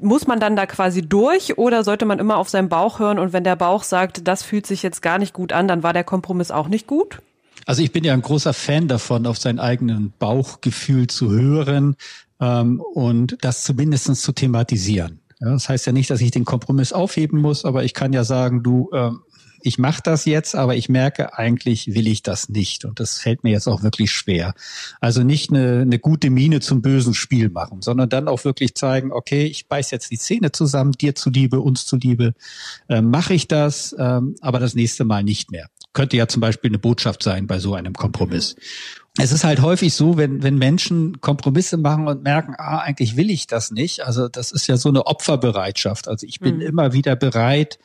Muss 0.00 0.28
man 0.28 0.38
dann 0.38 0.54
da 0.54 0.66
quasi 0.66 1.02
durch 1.02 1.58
oder 1.58 1.82
sollte 1.82 2.04
man 2.04 2.20
immer 2.20 2.36
auf 2.36 2.48
seinen 2.48 2.68
Bauch 2.68 3.00
hören 3.00 3.18
und 3.18 3.32
wenn 3.32 3.42
der 3.42 3.56
Bauch 3.56 3.82
sagt, 3.82 4.28
das 4.28 4.44
fühlt 4.44 4.66
sich 4.66 4.84
jetzt 4.84 5.02
gar 5.02 5.18
nicht 5.18 5.32
gut 5.32 5.52
an, 5.52 5.66
dann 5.66 5.82
war 5.82 5.92
der 5.92 6.04
Kompromiss 6.04 6.52
auch 6.52 6.68
nicht 6.68 6.86
gut? 6.86 7.18
Also 7.66 7.82
ich 7.82 7.92
bin 7.92 8.04
ja 8.04 8.12
ein 8.12 8.22
großer 8.22 8.52
Fan 8.52 8.88
davon, 8.88 9.26
auf 9.26 9.38
sein 9.38 9.58
eigenen 9.58 10.12
Bauchgefühl 10.18 11.06
zu 11.06 11.30
hören 11.30 11.96
ähm, 12.40 12.80
und 12.80 13.36
das 13.40 13.64
zumindestens 13.64 14.22
zu 14.22 14.32
thematisieren. 14.32 15.20
Ja, 15.40 15.50
das 15.50 15.68
heißt 15.68 15.86
ja 15.86 15.92
nicht, 15.92 16.10
dass 16.10 16.20
ich 16.20 16.30
den 16.30 16.44
Kompromiss 16.44 16.92
aufheben 16.92 17.40
muss, 17.40 17.64
aber 17.64 17.84
ich 17.84 17.94
kann 17.94 18.12
ja 18.12 18.24
sagen, 18.24 18.62
du, 18.62 18.90
ähm, 18.92 19.20
ich 19.66 19.78
mache 19.78 20.02
das 20.04 20.26
jetzt, 20.26 20.54
aber 20.54 20.76
ich 20.76 20.90
merke, 20.90 21.38
eigentlich 21.38 21.94
will 21.94 22.06
ich 22.06 22.22
das 22.22 22.50
nicht. 22.50 22.84
Und 22.84 23.00
das 23.00 23.18
fällt 23.18 23.44
mir 23.44 23.50
jetzt 23.50 23.66
auch 23.66 23.82
wirklich 23.82 24.10
schwer. 24.10 24.52
Also 25.00 25.22
nicht 25.22 25.50
eine, 25.50 25.80
eine 25.80 25.98
gute 25.98 26.28
Miene 26.28 26.60
zum 26.60 26.82
bösen 26.82 27.14
Spiel 27.14 27.48
machen, 27.48 27.80
sondern 27.80 28.10
dann 28.10 28.28
auch 28.28 28.44
wirklich 28.44 28.74
zeigen, 28.74 29.10
okay, 29.10 29.46
ich 29.46 29.66
beiß 29.66 29.90
jetzt 29.90 30.10
die 30.10 30.18
Zähne 30.18 30.52
zusammen, 30.52 30.92
dir 30.92 31.14
zuliebe, 31.14 31.60
uns 31.60 31.86
zuliebe, 31.86 32.34
äh, 32.90 33.00
mache 33.00 33.32
ich 33.32 33.48
das, 33.48 33.96
ähm, 33.98 34.36
aber 34.42 34.58
das 34.60 34.74
nächste 34.74 35.04
Mal 35.04 35.24
nicht 35.24 35.50
mehr. 35.50 35.68
Könnte 35.94 36.16
ja 36.16 36.28
zum 36.28 36.40
Beispiel 36.40 36.70
eine 36.70 36.78
Botschaft 36.78 37.22
sein 37.22 37.46
bei 37.46 37.58
so 37.58 37.74
einem 37.74 37.94
Kompromiss. 37.94 38.56
Es 39.16 39.30
ist 39.30 39.44
halt 39.44 39.62
häufig 39.62 39.94
so, 39.94 40.16
wenn, 40.16 40.42
wenn 40.42 40.58
Menschen 40.58 41.20
Kompromisse 41.20 41.76
machen 41.76 42.08
und 42.08 42.24
merken, 42.24 42.54
ah, 42.58 42.78
eigentlich 42.78 43.16
will 43.16 43.30
ich 43.30 43.46
das 43.46 43.70
nicht. 43.70 44.04
Also 44.04 44.28
das 44.28 44.50
ist 44.50 44.66
ja 44.66 44.76
so 44.76 44.88
eine 44.88 45.06
Opferbereitschaft. 45.06 46.08
Also 46.08 46.26
ich 46.26 46.40
bin 46.40 46.56
mhm. 46.56 46.62
immer 46.62 46.92
wieder 46.92 47.14
bereit, 47.14 47.78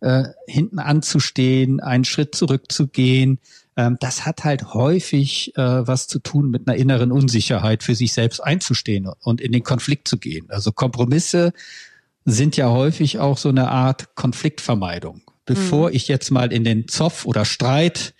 äh, 0.00 0.24
hinten 0.46 0.78
anzustehen, 0.78 1.80
einen 1.80 2.04
Schritt 2.04 2.36
zurückzugehen. 2.36 3.40
Ähm, 3.76 3.96
das 3.98 4.24
hat 4.24 4.44
halt 4.44 4.74
häufig 4.74 5.56
äh, 5.56 5.86
was 5.86 6.06
zu 6.06 6.20
tun 6.20 6.50
mit 6.50 6.68
einer 6.68 6.76
inneren 6.76 7.10
Unsicherheit, 7.10 7.82
für 7.82 7.96
sich 7.96 8.12
selbst 8.12 8.40
einzustehen 8.40 9.08
und 9.22 9.40
in 9.40 9.50
den 9.50 9.64
Konflikt 9.64 10.06
zu 10.06 10.18
gehen. 10.18 10.46
Also 10.50 10.70
Kompromisse 10.70 11.52
sind 12.24 12.56
ja 12.56 12.70
häufig 12.70 13.18
auch 13.18 13.38
so 13.38 13.48
eine 13.48 13.70
Art 13.70 14.14
Konfliktvermeidung. 14.14 15.22
Bevor 15.46 15.88
mhm. 15.88 15.96
ich 15.96 16.08
jetzt 16.08 16.30
mal 16.30 16.52
in 16.52 16.64
den 16.64 16.88
Zoff 16.88 17.24
oder 17.24 17.44
Streit 17.44 18.14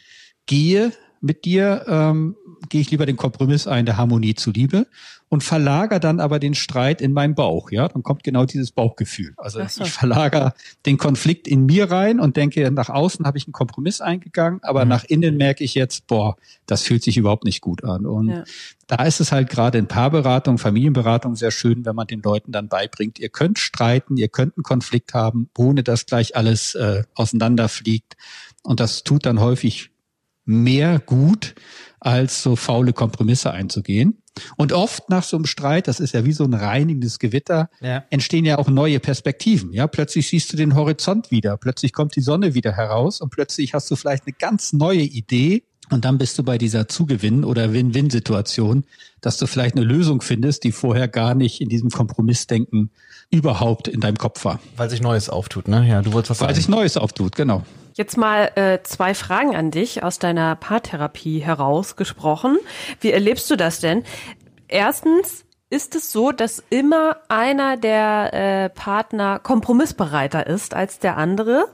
gehe 0.47 0.93
mit 1.21 1.45
dir, 1.45 1.85
ähm, 1.89 2.37
gehe 2.69 2.81
ich 2.81 2.91
lieber 2.91 3.07
den 3.07 3.17
Kompromiss 3.17 3.67
ein, 3.67 3.87
der 3.87 3.97
Harmonie 3.97 4.35
zuliebe 4.35 4.87
und 5.29 5.43
verlagere 5.43 5.99
dann 5.99 6.21
aber 6.21 6.39
den 6.39 6.55
Streit 6.55 7.01
in 7.01 7.13
meinen 7.13 7.35
Bauch. 7.35 7.71
Ja, 7.71 7.89
dann 7.89 8.03
kommt 8.03 8.23
genau 8.23 8.45
dieses 8.45 8.71
Bauchgefühl. 8.71 9.35
Also 9.37 9.61
so. 9.67 9.85
ich 9.85 9.91
verlagere 9.91 10.55
den 10.85 10.99
Konflikt 10.99 11.49
in 11.49 11.67
mir 11.67 11.91
rein 11.91 12.21
und 12.21 12.37
denke, 12.37 12.71
nach 12.71 12.91
außen 12.91 13.27
habe 13.27 13.37
ich 13.37 13.47
einen 13.47 13.53
Kompromiss 13.53 14.01
eingegangen, 14.01 14.61
aber 14.63 14.85
mhm. 14.85 14.91
nach 14.91 15.05
innen 15.05 15.37
merke 15.37 15.65
ich 15.65 15.75
jetzt, 15.75 16.07
boah, 16.07 16.37
das 16.67 16.83
fühlt 16.83 17.03
sich 17.03 17.17
überhaupt 17.17 17.45
nicht 17.45 17.61
gut 17.61 17.83
an. 17.83 18.07
Und 18.07 18.29
ja. 18.29 18.45
da 18.87 19.05
ist 19.05 19.21
es 19.21 19.33
halt 19.33 19.51
gerade 19.51 19.79
in 19.79 19.89
Paarberatung, 19.89 20.59
Familienberatung 20.59 21.35
sehr 21.35 21.51
schön, 21.51 21.85
wenn 21.85 21.97
man 21.97 22.07
den 22.07 22.23
Leuten 22.23 22.53
dann 22.53 22.69
beibringt, 22.69 23.19
ihr 23.19 23.29
könnt 23.29 23.59
streiten, 23.59 24.17
ihr 24.17 24.29
könnt 24.29 24.57
einen 24.57 24.65
Konflikt 24.65 25.13
haben, 25.13 25.51
ohne 25.59 25.83
dass 25.83 26.07
gleich 26.07 26.37
alles 26.37 26.77
äh, 26.77 27.03
auseinanderfliegt. 27.15 28.17
Und 28.63 28.79
das 28.79 29.03
tut 29.03 29.27
dann 29.27 29.41
häufig 29.41 29.91
mehr 30.47 30.99
gut, 30.99 31.55
als 32.01 32.43
so 32.43 32.57
faule 32.57 32.93
Kompromisse 32.93 33.51
einzugehen. 33.51 34.23
Und 34.57 34.73
oft 34.73 35.09
nach 35.09 35.23
so 35.23 35.37
einem 35.37 35.47
Streit, 35.47 35.89
das 35.89 35.99
ist 35.99 36.13
ja 36.13 36.25
wie 36.25 36.33
so 36.33 36.45
ein 36.45 36.55
reinigendes 36.55 37.19
Gewitter, 37.19 37.71
ja. 37.81 38.05
entstehen 38.11 38.45
ja 38.45 38.59
auch 38.59 38.69
neue 38.69 39.01
Perspektiven. 39.01 39.73
Ja, 39.73 39.87
plötzlich 39.87 40.29
siehst 40.29 40.53
du 40.53 40.57
den 40.57 40.75
Horizont 40.75 41.31
wieder, 41.31 41.57
plötzlich 41.57 41.93
kommt 41.93 42.17
die 42.17 42.21
Sonne 42.21 42.55
wieder 42.55 42.73
heraus 42.73 43.21
und 43.21 43.31
plötzlich 43.31 43.75
hast 43.75 43.91
du 43.91 43.97
vielleicht 43.97 44.27
eine 44.27 44.35
ganz 44.39 44.73
neue 44.73 45.01
Idee 45.01 45.63
und 45.91 46.05
dann 46.05 46.19
bist 46.19 46.39
du 46.39 46.43
bei 46.43 46.59
dieser 46.59 46.89
Zugewinn- 46.89 47.45
oder 47.45 47.73
Win-Win-Situation, 47.73 48.85
dass 49.21 49.39
du 49.39 49.47
vielleicht 49.47 49.77
eine 49.77 49.85
Lösung 49.85 50.21
findest, 50.21 50.65
die 50.65 50.73
vorher 50.73 51.09
gar 51.09 51.35
nicht 51.35 51.61
in 51.61 51.69
diesem 51.69 51.91
Kompromissdenken 51.91 52.91
überhaupt 53.31 53.89
in 53.89 54.01
deinem 54.01 54.17
Kopf 54.17 54.45
war. 54.45 54.61
Weil 54.77 54.91
sich 54.91 55.01
Neues 55.01 55.31
auftut, 55.31 55.69
ne? 55.69 55.87
Ja, 55.89 56.03
du 56.03 56.13
wolltest 56.13 56.31
was 56.31 56.39
sagen. 56.39 56.49
Weil 56.49 56.57
sich 56.57 56.69
Neues 56.69 56.97
auftut, 56.97 57.37
genau. 57.37 57.65
Jetzt 57.97 58.19
mal 58.19 58.53
äh, 58.57 58.83
zwei 58.83 59.15
Fragen 59.15 59.57
an 59.57 59.71
dich 59.71 60.03
aus 60.03 60.19
deiner 60.19 60.55
Paartherapie 60.55 61.39
herausgesprochen. 61.39 62.59
Wie 63.01 63.11
erlebst 63.11 63.51
du 63.51 63.57
das 63.57 63.81
denn? 63.81 64.05
Erstens, 64.69 65.47
ist 65.71 65.95
es 65.95 66.13
so, 66.13 66.31
dass 66.31 66.63
immer 66.69 67.17
einer 67.29 67.79
der 67.79 68.35
äh, 68.35 68.69
Partner 68.69 69.39
kompromissbereiter 69.39 70.47
ist 70.47 70.75
als 70.75 70.99
der 70.99 71.17
andere? 71.17 71.69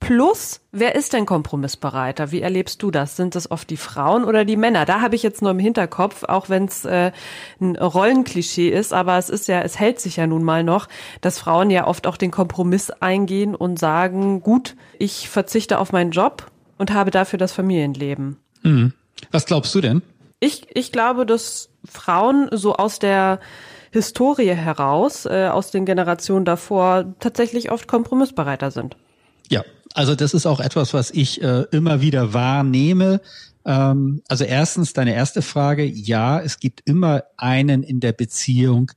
Plus, 0.00 0.60
wer 0.72 0.94
ist 0.94 1.12
denn 1.12 1.26
kompromissbereiter? 1.26 2.32
Wie 2.32 2.40
erlebst 2.40 2.82
du 2.82 2.90
das? 2.90 3.16
Sind 3.16 3.34
das 3.34 3.50
oft 3.50 3.68
die 3.68 3.76
Frauen 3.76 4.24
oder 4.24 4.46
die 4.46 4.56
Männer? 4.56 4.86
Da 4.86 5.02
habe 5.02 5.14
ich 5.14 5.22
jetzt 5.22 5.42
nur 5.42 5.50
im 5.50 5.58
Hinterkopf, 5.58 6.24
auch 6.24 6.48
wenn 6.48 6.64
es 6.64 6.86
äh, 6.86 7.12
ein 7.60 7.76
Rollenklischee 7.76 8.70
ist, 8.70 8.94
aber 8.94 9.18
es 9.18 9.28
ist 9.28 9.46
ja, 9.46 9.60
es 9.60 9.78
hält 9.78 10.00
sich 10.00 10.16
ja 10.16 10.26
nun 10.26 10.42
mal 10.42 10.64
noch, 10.64 10.88
dass 11.20 11.38
Frauen 11.38 11.70
ja 11.70 11.86
oft 11.86 12.06
auch 12.06 12.16
den 12.16 12.30
Kompromiss 12.30 12.90
eingehen 12.90 13.54
und 13.54 13.78
sagen, 13.78 14.40
gut, 14.40 14.74
ich 14.98 15.28
verzichte 15.28 15.78
auf 15.78 15.92
meinen 15.92 16.12
Job 16.12 16.50
und 16.78 16.92
habe 16.92 17.10
dafür 17.10 17.38
das 17.38 17.52
Familienleben. 17.52 18.38
Mhm. 18.62 18.94
Was 19.30 19.44
glaubst 19.44 19.74
du 19.74 19.82
denn? 19.82 20.00
Ich, 20.40 20.66
ich 20.74 20.92
glaube, 20.92 21.26
dass 21.26 21.68
Frauen 21.84 22.48
so 22.52 22.74
aus 22.74 22.98
der 22.98 23.38
Historie 23.92 24.54
heraus, 24.54 25.26
äh, 25.26 25.48
aus 25.52 25.70
den 25.70 25.84
Generationen 25.84 26.46
davor, 26.46 27.14
tatsächlich 27.20 27.70
oft 27.70 27.86
kompromissbereiter 27.86 28.70
sind. 28.70 28.96
Ja, 29.50 29.62
also 29.94 30.14
das 30.14 30.34
ist 30.34 30.46
auch 30.46 30.60
etwas, 30.60 30.94
was 30.94 31.10
ich 31.10 31.42
äh, 31.42 31.64
immer 31.72 32.00
wieder 32.00 32.32
wahrnehme. 32.32 33.20
Ähm, 33.64 34.22
also 34.28 34.44
erstens 34.44 34.92
deine 34.92 35.14
erste 35.14 35.42
Frage, 35.42 35.84
ja, 35.84 36.40
es 36.40 36.58
gibt 36.58 36.82
immer 36.84 37.24
einen 37.36 37.82
in 37.82 38.00
der 38.00 38.12
Beziehung, 38.12 38.92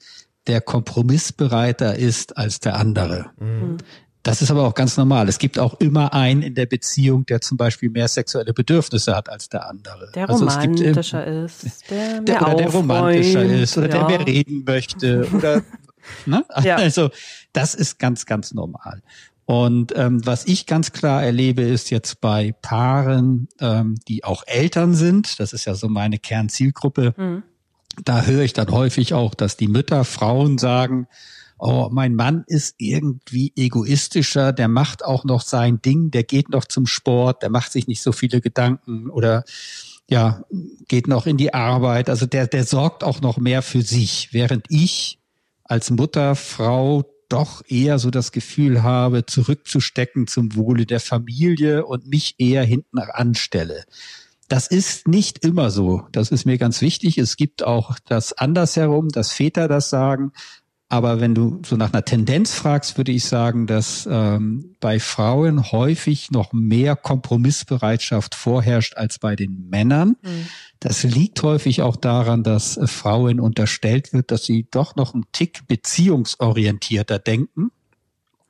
der 0.47 0.61
kompromissbereiter 0.61 1.95
ist 1.95 2.37
als 2.37 2.59
der 2.59 2.75
andere. 2.75 3.27
Mhm. 3.39 3.77
Das 4.23 4.41
ist 4.41 4.51
aber 4.51 4.65
auch 4.65 4.73
ganz 4.73 4.95
normal. 4.95 5.27
Es 5.27 5.37
gibt 5.37 5.59
auch 5.59 5.81
immer 5.81 6.13
einen 6.13 6.41
in 6.41 6.55
der 6.55 6.65
Beziehung, 6.65 7.25
der 7.25 7.41
zum 7.41 7.57
Beispiel 7.57 7.89
mehr 7.89 8.07
sexuelle 8.07 8.53
Bedürfnisse 8.53 9.13
hat 9.13 9.27
als 9.27 9.49
der 9.49 9.67
andere. 9.69 10.11
Der 10.15 10.29
also 10.29 10.45
romantischer 10.45 11.25
gibt, 11.25 11.65
ist, 11.65 11.89
der, 11.89 12.21
der 12.21 12.41
oder 12.41 12.55
der 12.55 12.69
romantischer 12.69 13.43
ist 13.43 13.77
oder 13.77 13.89
ja. 13.89 13.97
der 13.97 14.17
mehr 14.17 14.25
reden 14.25 14.63
möchte 14.65 15.27
oder 15.33 15.61
ne? 16.25 16.45
Ja. 16.63 16.77
Also 16.77 17.09
das 17.51 17.75
ist 17.75 17.99
ganz, 17.99 18.25
ganz 18.25 18.53
normal. 18.53 19.01
Und 19.45 19.93
ähm, 19.95 20.25
was 20.25 20.45
ich 20.45 20.65
ganz 20.65 20.91
klar 20.93 21.23
erlebe, 21.23 21.63
ist 21.63 21.89
jetzt 21.89 22.21
bei 22.21 22.53
Paaren, 22.61 23.49
ähm, 23.59 23.95
die 24.07 24.23
auch 24.23 24.43
Eltern 24.47 24.93
sind, 24.93 25.39
das 25.39 25.51
ist 25.51 25.65
ja 25.65 25.75
so 25.75 25.89
meine 25.89 26.17
Kernzielgruppe, 26.17 27.13
mhm. 27.17 27.43
da 28.05 28.23
höre 28.23 28.43
ich 28.43 28.53
dann 28.53 28.71
häufig 28.71 29.13
auch, 29.13 29.33
dass 29.33 29.57
die 29.57 29.67
Mütter, 29.67 30.05
Frauen 30.05 30.57
sagen, 30.57 31.07
oh, 31.57 31.89
mein 31.91 32.15
Mann 32.15 32.43
ist 32.47 32.75
irgendwie 32.77 33.51
egoistischer, 33.55 34.53
der 34.53 34.69
macht 34.69 35.03
auch 35.03 35.25
noch 35.25 35.41
sein 35.41 35.81
Ding, 35.81 36.11
der 36.11 36.23
geht 36.23 36.49
noch 36.49 36.65
zum 36.65 36.85
Sport, 36.85 37.41
der 37.41 37.49
macht 37.49 37.71
sich 37.71 37.87
nicht 37.87 38.01
so 38.01 38.11
viele 38.11 38.39
Gedanken 38.39 39.09
oder 39.09 39.43
ja, 40.09 40.43
geht 40.87 41.07
noch 41.07 41.25
in 41.25 41.37
die 41.37 41.53
Arbeit. 41.53 42.09
Also 42.09 42.25
der, 42.25 42.47
der 42.47 42.65
sorgt 42.65 43.03
auch 43.03 43.21
noch 43.21 43.37
mehr 43.37 43.61
für 43.61 43.81
sich, 43.81 44.29
während 44.31 44.65
ich 44.69 45.19
als 45.63 45.89
Mutter, 45.89 46.35
Frau 46.35 47.12
doch 47.33 47.63
eher 47.67 47.97
so 47.97 48.11
das 48.11 48.31
Gefühl 48.31 48.83
habe, 48.83 49.25
zurückzustecken 49.25 50.27
zum 50.27 50.55
Wohle 50.55 50.85
der 50.85 50.99
Familie 50.99 51.85
und 51.85 52.07
mich 52.07 52.35
eher 52.37 52.63
hinten 52.63 52.99
anstelle. 52.99 53.85
Das 54.49 54.67
ist 54.67 55.07
nicht 55.07 55.43
immer 55.43 55.71
so. 55.71 56.07
Das 56.11 56.29
ist 56.29 56.45
mir 56.45 56.59
ganz 56.59 56.81
wichtig. 56.81 57.17
Es 57.17 57.35
gibt 57.35 57.63
auch 57.63 57.97
das 58.05 58.33
andersherum, 58.33 59.09
dass 59.09 59.31
Väter 59.31 59.67
das 59.67 59.89
sagen. 59.89 60.31
Aber 60.93 61.19
wenn 61.19 61.33
du 61.33 61.59
so 61.65 61.75
nach 61.75 61.91
einer 61.91 62.05
Tendenz 62.05 62.53
fragst, 62.53 62.97
würde 62.97 63.11
ich 63.11 63.25
sagen, 63.25 63.65
dass 63.65 64.07
ähm, 64.07 64.75
bei 64.79 64.99
Frauen 64.99 65.71
häufig 65.71 66.29
noch 66.29 66.53
mehr 66.53 66.95
Kompromissbereitschaft 66.95 68.35
vorherrscht 68.35 68.95
als 68.95 69.17
bei 69.17 69.35
den 69.35 69.69
Männern. 69.71 70.17
Mhm. 70.21 70.47
Das 70.79 71.01
liegt 71.01 71.41
häufig 71.41 71.81
auch 71.81 71.95
daran, 71.95 72.43
dass 72.43 72.77
äh, 72.77 72.85
Frauen 72.85 73.39
unterstellt 73.39 74.13
wird, 74.13 74.29
dass 74.29 74.45
sie 74.45 74.67
doch 74.69 74.95
noch 74.95 75.15
einen 75.15 75.25
Tick 75.31 75.65
beziehungsorientierter 75.67 77.17
denken 77.17 77.71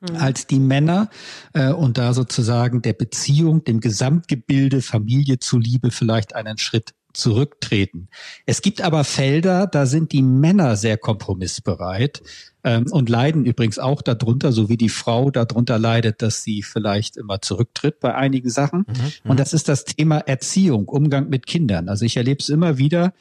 mhm. 0.02 0.16
als 0.16 0.46
die 0.46 0.60
Männer 0.60 1.08
äh, 1.54 1.72
und 1.72 1.96
da 1.96 2.12
sozusagen 2.12 2.82
der 2.82 2.92
Beziehung, 2.92 3.64
dem 3.64 3.80
Gesamtgebilde 3.80 4.82
Familie 4.82 5.38
zuliebe 5.38 5.90
vielleicht 5.90 6.34
einen 6.34 6.58
Schritt 6.58 6.92
zurücktreten. 7.14 8.08
Es 8.46 8.62
gibt 8.62 8.82
aber 8.82 9.04
Felder, 9.04 9.66
da 9.66 9.86
sind 9.86 10.12
die 10.12 10.22
Männer 10.22 10.76
sehr 10.76 10.98
kompromissbereit 10.98 12.22
ähm, 12.64 12.86
und 12.90 13.08
leiden 13.08 13.44
übrigens 13.46 13.78
auch 13.78 14.02
darunter, 14.02 14.52
so 14.52 14.68
wie 14.68 14.76
die 14.76 14.88
Frau 14.88 15.30
darunter 15.30 15.78
leidet, 15.78 16.22
dass 16.22 16.42
sie 16.42 16.62
vielleicht 16.62 17.16
immer 17.16 17.40
zurücktritt 17.40 18.00
bei 18.00 18.14
einigen 18.14 18.50
Sachen. 18.50 18.80
Mhm, 18.80 18.94
mhm. 19.24 19.30
und 19.30 19.40
das 19.40 19.52
ist 19.52 19.68
das 19.68 19.84
Thema 19.84 20.18
Erziehung, 20.18 20.88
Umgang 20.88 21.28
mit 21.28 21.46
Kindern. 21.46 21.88
Also 21.88 22.04
ich 22.04 22.16
erlebe 22.16 22.40
es 22.40 22.48
immer 22.48 22.78
wieder, 22.78 23.12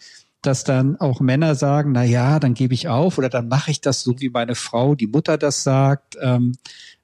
dass 0.42 0.64
dann 0.64 0.98
auch 0.98 1.22
Männer 1.22 1.56
sagen, 1.56 1.94
na 1.94 2.04
ja, 2.04 2.40
dann 2.40 2.54
gebe 2.54 2.74
ich 2.74 2.90
auf 2.90 3.18
oder 3.18 3.30
dann 3.30 3.48
mache 3.48 3.72
ich 3.72 3.80
das 3.80 4.02
so, 4.02 4.20
wie 4.20 4.30
meine 4.30 4.56
Frau, 4.56 4.94
die 4.94 5.08
Mutter 5.08 5.38
das 5.38 5.64
sagt. 5.64 6.18
Ähm, 6.22 6.56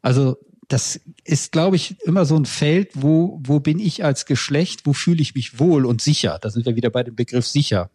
also 0.01 0.37
das 0.69 1.01
ist, 1.23 1.51
glaube 1.51 1.75
ich, 1.75 1.99
immer 2.01 2.25
so 2.25 2.37
ein 2.37 2.45
Feld, 2.45 2.91
wo, 2.93 3.39
wo 3.43 3.59
bin 3.59 3.79
ich 3.79 4.05
als 4.05 4.25
Geschlecht, 4.25 4.85
wo 4.85 4.93
fühle 4.93 5.21
ich 5.21 5.33
mich 5.33 5.59
wohl 5.59 5.85
und 5.85 6.01
sicher. 6.01 6.37
Da 6.41 6.51
sind 6.51 6.65
wir 6.65 6.75
wieder 6.75 6.91
bei 6.91 7.03
dem 7.03 7.15
Begriff 7.15 7.47
sicher. 7.47 7.89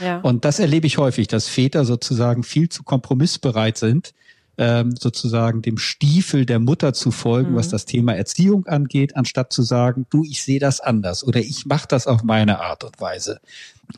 Ja. 0.00 0.18
Und 0.18 0.44
das 0.44 0.58
erlebe 0.58 0.88
ich 0.88 0.98
häufig, 0.98 1.28
dass 1.28 1.46
Väter 1.46 1.84
sozusagen 1.84 2.42
viel 2.42 2.68
zu 2.68 2.82
kompromissbereit 2.82 3.78
sind, 3.78 4.12
ähm, 4.58 4.96
sozusagen 4.96 5.62
dem 5.62 5.78
Stiefel 5.78 6.46
der 6.46 6.58
Mutter 6.58 6.92
zu 6.94 7.12
folgen, 7.12 7.52
mhm. 7.52 7.56
was 7.56 7.68
das 7.68 7.84
Thema 7.84 8.16
Erziehung 8.16 8.66
angeht, 8.66 9.14
anstatt 9.14 9.52
zu 9.52 9.62
sagen, 9.62 10.06
du, 10.10 10.24
ich 10.24 10.42
sehe 10.42 10.58
das 10.58 10.80
anders 10.80 11.22
oder 11.22 11.38
ich 11.38 11.64
mache 11.64 11.86
das 11.88 12.08
auf 12.08 12.24
meine 12.24 12.60
Art 12.60 12.82
und 12.82 13.00
Weise. 13.00 13.40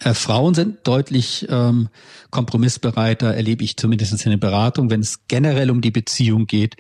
Äh, 0.04 0.12
Frauen 0.12 0.54
sind 0.54 0.86
deutlich 0.86 1.46
ähm, 1.48 1.88
kompromissbereiter, 2.30 3.34
erlebe 3.34 3.64
ich 3.64 3.78
zumindest 3.78 4.22
in 4.26 4.30
der 4.32 4.38
Beratung, 4.38 4.90
wenn 4.90 5.00
es 5.00 5.20
generell 5.28 5.70
um 5.70 5.80
die 5.80 5.92
Beziehung 5.92 6.46
geht 6.46 6.76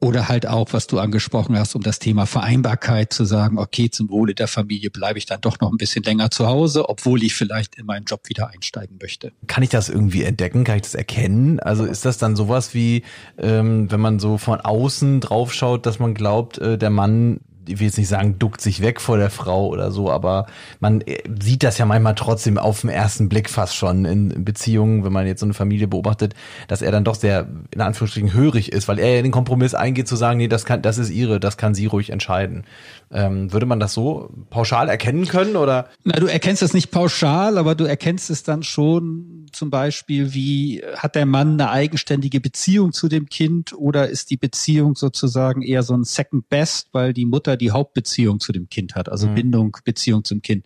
oder 0.00 0.28
halt 0.28 0.46
auch, 0.46 0.72
was 0.72 0.86
du 0.86 0.98
angesprochen 0.98 1.58
hast, 1.58 1.74
um 1.74 1.82
das 1.82 1.98
Thema 1.98 2.24
Vereinbarkeit 2.24 3.12
zu 3.12 3.26
sagen, 3.26 3.58
okay, 3.58 3.90
zum 3.90 4.08
Wohle 4.08 4.34
der 4.34 4.48
Familie 4.48 4.90
bleibe 4.90 5.18
ich 5.18 5.26
dann 5.26 5.42
doch 5.42 5.60
noch 5.60 5.70
ein 5.70 5.76
bisschen 5.76 6.02
länger 6.02 6.30
zu 6.30 6.46
Hause, 6.46 6.88
obwohl 6.88 7.22
ich 7.22 7.34
vielleicht 7.34 7.76
in 7.76 7.84
meinen 7.84 8.06
Job 8.06 8.22
wieder 8.28 8.48
einsteigen 8.48 8.98
möchte. 9.00 9.32
Kann 9.46 9.62
ich 9.62 9.68
das 9.68 9.90
irgendwie 9.90 10.22
entdecken? 10.24 10.64
Kann 10.64 10.76
ich 10.76 10.82
das 10.82 10.94
erkennen? 10.94 11.60
Also 11.60 11.84
ist 11.84 12.06
das 12.06 12.16
dann 12.16 12.34
sowas 12.34 12.72
wie, 12.72 13.02
ähm, 13.36 13.90
wenn 13.90 14.00
man 14.00 14.18
so 14.18 14.38
von 14.38 14.60
außen 14.60 15.20
draufschaut, 15.20 15.84
dass 15.84 15.98
man 15.98 16.14
glaubt, 16.14 16.56
äh, 16.56 16.78
der 16.78 16.90
Mann 16.90 17.40
ich 17.66 17.78
will 17.78 17.86
jetzt 17.86 17.98
nicht 17.98 18.08
sagen, 18.08 18.38
duckt 18.38 18.60
sich 18.60 18.80
weg 18.80 19.00
vor 19.00 19.16
der 19.16 19.30
Frau 19.30 19.68
oder 19.68 19.90
so, 19.90 20.10
aber 20.10 20.46
man 20.80 21.00
äh, 21.02 21.22
sieht 21.40 21.62
das 21.62 21.78
ja 21.78 21.86
manchmal 21.86 22.14
trotzdem 22.14 22.58
auf 22.58 22.80
den 22.80 22.90
ersten 22.90 23.28
Blick 23.28 23.50
fast 23.50 23.76
schon 23.76 24.04
in 24.04 24.44
Beziehungen, 24.44 25.04
wenn 25.04 25.12
man 25.12 25.26
jetzt 25.26 25.40
so 25.40 25.46
eine 25.46 25.54
Familie 25.54 25.88
beobachtet, 25.88 26.34
dass 26.68 26.82
er 26.82 26.92
dann 26.92 27.04
doch 27.04 27.14
sehr, 27.14 27.48
in 27.70 27.80
Anführungsstrichen, 27.80 28.32
hörig 28.32 28.72
ist, 28.72 28.88
weil 28.88 28.98
er 28.98 29.16
ja 29.16 29.22
den 29.22 29.32
Kompromiss 29.32 29.74
eingeht 29.74 30.08
zu 30.08 30.16
sagen, 30.16 30.38
nee, 30.38 30.48
das 30.48 30.64
kann, 30.64 30.82
das 30.82 30.98
ist 30.98 31.10
ihre, 31.10 31.40
das 31.40 31.56
kann 31.56 31.74
sie 31.74 31.86
ruhig 31.86 32.10
entscheiden. 32.10 32.64
Ähm, 33.12 33.52
würde 33.52 33.66
man 33.66 33.80
das 33.80 33.92
so 33.92 34.30
pauschal 34.50 34.88
erkennen 34.88 35.26
können 35.26 35.56
oder? 35.56 35.88
Na, 36.04 36.14
du 36.14 36.26
erkennst 36.26 36.62
es 36.62 36.74
nicht 36.74 36.90
pauschal, 36.90 37.58
aber 37.58 37.74
du 37.74 37.84
erkennst 37.84 38.30
es 38.30 38.42
dann 38.42 38.62
schon 38.62 39.46
zum 39.52 39.70
Beispiel, 39.70 40.32
wie 40.32 40.82
hat 40.96 41.14
der 41.14 41.26
Mann 41.26 41.60
eine 41.60 41.70
eigenständige 41.70 42.40
Beziehung 42.40 42.92
zu 42.92 43.08
dem 43.08 43.28
Kind 43.28 43.72
oder 43.72 44.08
ist 44.08 44.30
die 44.30 44.36
Beziehung 44.36 44.94
sozusagen 44.94 45.62
eher 45.62 45.82
so 45.82 45.94
ein 45.94 46.04
Second 46.04 46.48
Best, 46.48 46.88
weil 46.92 47.12
die 47.12 47.26
Mutter 47.26 47.49
die 47.56 47.70
Hauptbeziehung 47.70 48.40
zu 48.40 48.52
dem 48.52 48.68
Kind 48.68 48.94
hat, 48.94 49.08
also 49.08 49.28
mhm. 49.28 49.34
Bindung, 49.34 49.76
Beziehung 49.84 50.24
zum 50.24 50.42
Kind. 50.42 50.64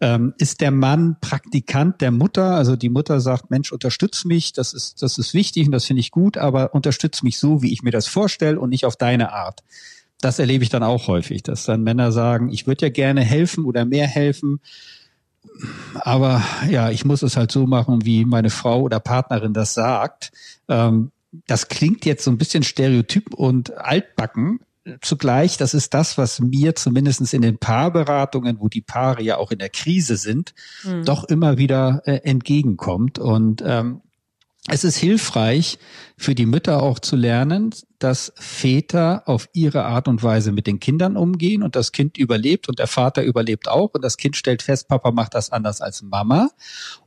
Ähm, 0.00 0.34
ist 0.38 0.60
der 0.60 0.70
Mann 0.70 1.16
Praktikant 1.20 2.00
der 2.00 2.10
Mutter? 2.10 2.54
Also 2.54 2.76
die 2.76 2.88
Mutter 2.88 3.20
sagt, 3.20 3.50
Mensch, 3.50 3.72
unterstütz 3.72 4.24
mich, 4.24 4.52
das 4.52 4.72
ist, 4.72 5.02
das 5.02 5.18
ist 5.18 5.34
wichtig 5.34 5.66
und 5.66 5.72
das 5.72 5.84
finde 5.84 6.00
ich 6.00 6.10
gut, 6.10 6.36
aber 6.36 6.74
unterstütz 6.74 7.22
mich 7.22 7.38
so, 7.38 7.62
wie 7.62 7.72
ich 7.72 7.82
mir 7.82 7.92
das 7.92 8.06
vorstelle 8.06 8.58
und 8.60 8.70
nicht 8.70 8.84
auf 8.84 8.96
deine 8.96 9.32
Art 9.32 9.62
das 10.20 10.38
erlebe 10.38 10.64
ich 10.64 10.70
dann 10.70 10.82
auch 10.82 11.06
häufig, 11.06 11.42
dass 11.42 11.64
dann 11.64 11.82
Männer 11.82 12.10
sagen, 12.10 12.48
ich 12.48 12.66
würde 12.66 12.86
ja 12.86 12.88
gerne 12.90 13.20
helfen 13.20 13.66
oder 13.66 13.84
mehr 13.84 14.06
helfen, 14.06 14.60
aber 15.94 16.42
ja, 16.68 16.90
ich 16.90 17.04
muss 17.04 17.22
es 17.22 17.36
halt 17.36 17.52
so 17.52 17.66
machen, 17.66 18.04
wie 18.04 18.24
meine 18.24 18.50
Frau 18.50 18.80
oder 18.80 19.00
Partnerin 19.00 19.52
das 19.52 19.74
sagt. 19.74 20.32
Ähm, 20.68 21.10
das 21.46 21.68
klingt 21.68 22.04
jetzt 22.04 22.24
so 22.24 22.30
ein 22.30 22.38
bisschen 22.38 22.62
stereotyp 22.62 23.34
und 23.34 23.76
altbacken. 23.76 24.60
Zugleich, 25.00 25.56
das 25.56 25.72
ist 25.72 25.94
das, 25.94 26.18
was 26.18 26.40
mir 26.40 26.74
zumindestens 26.74 27.32
in 27.32 27.40
den 27.40 27.58
Paarberatungen, 27.58 28.60
wo 28.60 28.68
die 28.68 28.82
Paare 28.82 29.22
ja 29.22 29.38
auch 29.38 29.50
in 29.50 29.58
der 29.58 29.70
Krise 29.70 30.16
sind, 30.16 30.54
mhm. 30.82 31.04
doch 31.04 31.24
immer 31.24 31.56
wieder 31.56 32.02
äh, 32.04 32.16
entgegenkommt. 32.16 33.18
Und 33.18 33.62
ähm, 33.66 34.02
es 34.68 34.84
ist 34.84 34.96
hilfreich 34.96 35.78
für 36.16 36.34
die 36.34 36.46
Mütter 36.46 36.82
auch 36.82 36.98
zu 36.98 37.16
lernen, 37.16 37.74
dass 38.04 38.34
Väter 38.36 39.22
auf 39.24 39.48
ihre 39.54 39.86
Art 39.86 40.08
und 40.08 40.22
Weise 40.22 40.52
mit 40.52 40.66
den 40.66 40.78
Kindern 40.78 41.16
umgehen 41.16 41.62
und 41.62 41.74
das 41.74 41.90
Kind 41.90 42.18
überlebt 42.18 42.68
und 42.68 42.78
der 42.78 42.86
Vater 42.86 43.22
überlebt 43.22 43.66
auch 43.66 43.94
und 43.94 44.04
das 44.04 44.18
Kind 44.18 44.36
stellt 44.36 44.60
fest, 44.62 44.88
Papa 44.88 45.10
macht 45.10 45.32
das 45.32 45.50
anders 45.50 45.80
als 45.80 46.02
Mama. 46.02 46.50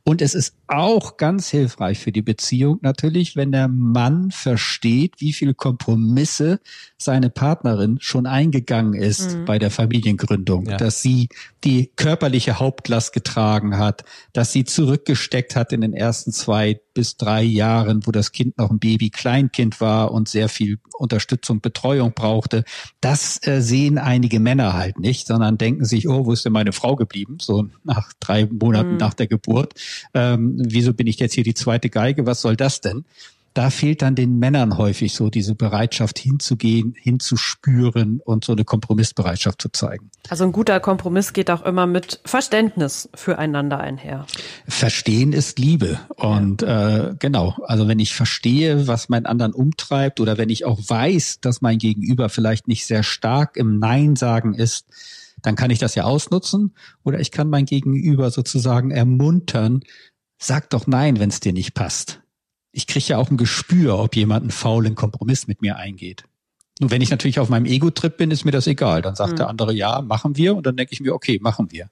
Und 0.03 0.21
es 0.21 0.33
ist 0.33 0.55
auch 0.67 1.17
ganz 1.17 1.49
hilfreich 1.49 1.99
für 1.99 2.11
die 2.11 2.21
Beziehung 2.23 2.79
natürlich, 2.81 3.35
wenn 3.35 3.51
der 3.51 3.67
Mann 3.67 4.31
versteht, 4.31 5.15
wie 5.19 5.33
viele 5.33 5.53
Kompromisse 5.53 6.61
seine 6.97 7.29
Partnerin 7.29 7.97
schon 7.99 8.25
eingegangen 8.25 8.93
ist 8.93 9.35
mhm. 9.35 9.45
bei 9.45 9.59
der 9.59 9.69
Familiengründung, 9.69 10.65
ja. 10.65 10.77
dass 10.77 11.01
sie 11.01 11.29
die 11.63 11.91
körperliche 11.95 12.57
Hauptlast 12.57 13.13
getragen 13.13 13.77
hat, 13.77 14.03
dass 14.33 14.51
sie 14.51 14.63
zurückgesteckt 14.63 15.55
hat 15.55 15.73
in 15.73 15.81
den 15.81 15.93
ersten 15.93 16.31
zwei 16.31 16.79
bis 16.93 17.17
drei 17.17 17.43
Jahren, 17.43 18.07
wo 18.07 18.11
das 18.11 18.31
Kind 18.31 18.57
noch 18.57 18.71
ein 18.71 18.79
Baby 18.79 19.11
Kleinkind 19.11 19.79
war 19.81 20.11
und 20.11 20.27
sehr 20.27 20.49
viel 20.49 20.79
Unterstützung, 20.93 21.61
Betreuung 21.61 22.13
brauchte. 22.13 22.63
Das 23.01 23.45
äh, 23.47 23.61
sehen 23.61 23.97
einige 23.97 24.39
Männer 24.39 24.73
halt 24.73 24.99
nicht, 24.99 25.27
sondern 25.27 25.57
denken 25.57 25.85
sich, 25.85 26.07
oh, 26.07 26.25
wo 26.25 26.33
ist 26.33 26.45
denn 26.45 26.53
meine 26.53 26.73
Frau 26.73 26.95
geblieben? 26.95 27.37
So 27.41 27.67
nach 27.83 28.13
drei 28.19 28.45
Monaten 28.45 28.93
mhm. 28.93 28.97
nach 28.97 29.13
der 29.13 29.27
Geburt. 29.27 29.73
Ähm, 30.13 30.55
wieso 30.57 30.93
bin 30.93 31.07
ich 31.07 31.19
jetzt 31.19 31.33
hier 31.33 31.43
die 31.43 31.53
zweite 31.53 31.89
Geige? 31.89 32.25
Was 32.25 32.41
soll 32.41 32.55
das 32.55 32.81
denn? 32.81 33.05
Da 33.57 33.71
fehlt 33.71 34.03
dann 34.03 34.13
den 34.13 34.37
Männern 34.37 34.77
häufig 34.77 35.15
so 35.15 35.31
diese 35.31 35.55
Bereitschaft 35.55 36.19
hinzugehen, 36.19 36.93
hinzuspüren 36.95 38.21
und 38.23 38.45
so 38.45 38.51
eine 38.51 38.65
Kompromissbereitschaft 38.65 39.59
zu 39.59 39.69
zeigen. 39.69 40.11
Also 40.29 40.43
ein 40.43 40.51
guter 40.51 40.79
Kompromiss 40.79 41.33
geht 41.33 41.49
auch 41.49 41.63
immer 41.63 41.87
mit 41.87 42.19
Verständnis 42.23 43.09
füreinander 43.15 43.79
einher. 43.79 44.27
Verstehen 44.67 45.33
ist 45.33 45.57
Liebe. 45.57 45.99
Und 46.17 46.61
ja. 46.61 47.09
äh, 47.09 47.15
genau, 47.17 47.55
also 47.65 47.87
wenn 47.87 47.97
ich 47.97 48.13
verstehe, 48.13 48.87
was 48.87 49.09
meinen 49.09 49.25
anderen 49.25 49.53
umtreibt 49.53 50.19
oder 50.19 50.37
wenn 50.37 50.49
ich 50.49 50.65
auch 50.65 50.79
weiß, 50.87 51.39
dass 51.41 51.61
mein 51.61 51.79
Gegenüber 51.79 52.29
vielleicht 52.29 52.67
nicht 52.67 52.85
sehr 52.85 53.01
stark 53.01 53.57
im 53.57 53.79
Nein 53.79 54.15
sagen 54.15 54.53
ist, 54.53 54.85
dann 55.41 55.55
kann 55.55 55.71
ich 55.71 55.79
das 55.79 55.95
ja 55.95 56.03
ausnutzen 56.03 56.75
oder 57.03 57.19
ich 57.19 57.31
kann 57.31 57.49
mein 57.49 57.65
Gegenüber 57.65 58.29
sozusagen 58.29 58.91
ermuntern, 58.91 59.81
sag 60.37 60.69
doch 60.69 60.85
nein, 60.85 61.19
wenn 61.19 61.29
es 61.29 61.39
dir 61.39 61.53
nicht 61.53 61.73
passt 61.73 62.21
ich 62.77 62.85
kriege 62.85 63.07
ja 63.07 63.17
auch 63.17 63.31
ein 63.31 63.37
Gespür, 63.37 63.97
ob 63.97 64.15
jemand 64.15 64.43
einen 64.43 64.51
faulen 64.51 64.93
Kompromiss 64.93 65.47
mit 65.47 65.63
mir 65.63 65.77
eingeht. 65.77 66.25
Nur 66.79 66.91
wenn 66.91 67.01
ich 67.01 67.09
natürlich 67.09 67.39
auf 67.39 67.49
meinem 67.49 67.65
Ego-Trip 67.65 68.15
bin, 68.15 68.29
ist 68.29 68.45
mir 68.45 68.51
das 68.51 68.67
egal. 68.67 69.01
Dann 69.01 69.15
sagt 69.15 69.31
mhm. 69.33 69.37
der 69.37 69.49
andere, 69.49 69.73
ja, 69.73 70.03
machen 70.03 70.37
wir. 70.37 70.55
Und 70.55 70.67
dann 70.67 70.77
denke 70.77 70.93
ich 70.93 71.01
mir, 71.01 71.15
okay, 71.15 71.39
machen 71.41 71.71
wir. 71.71 71.89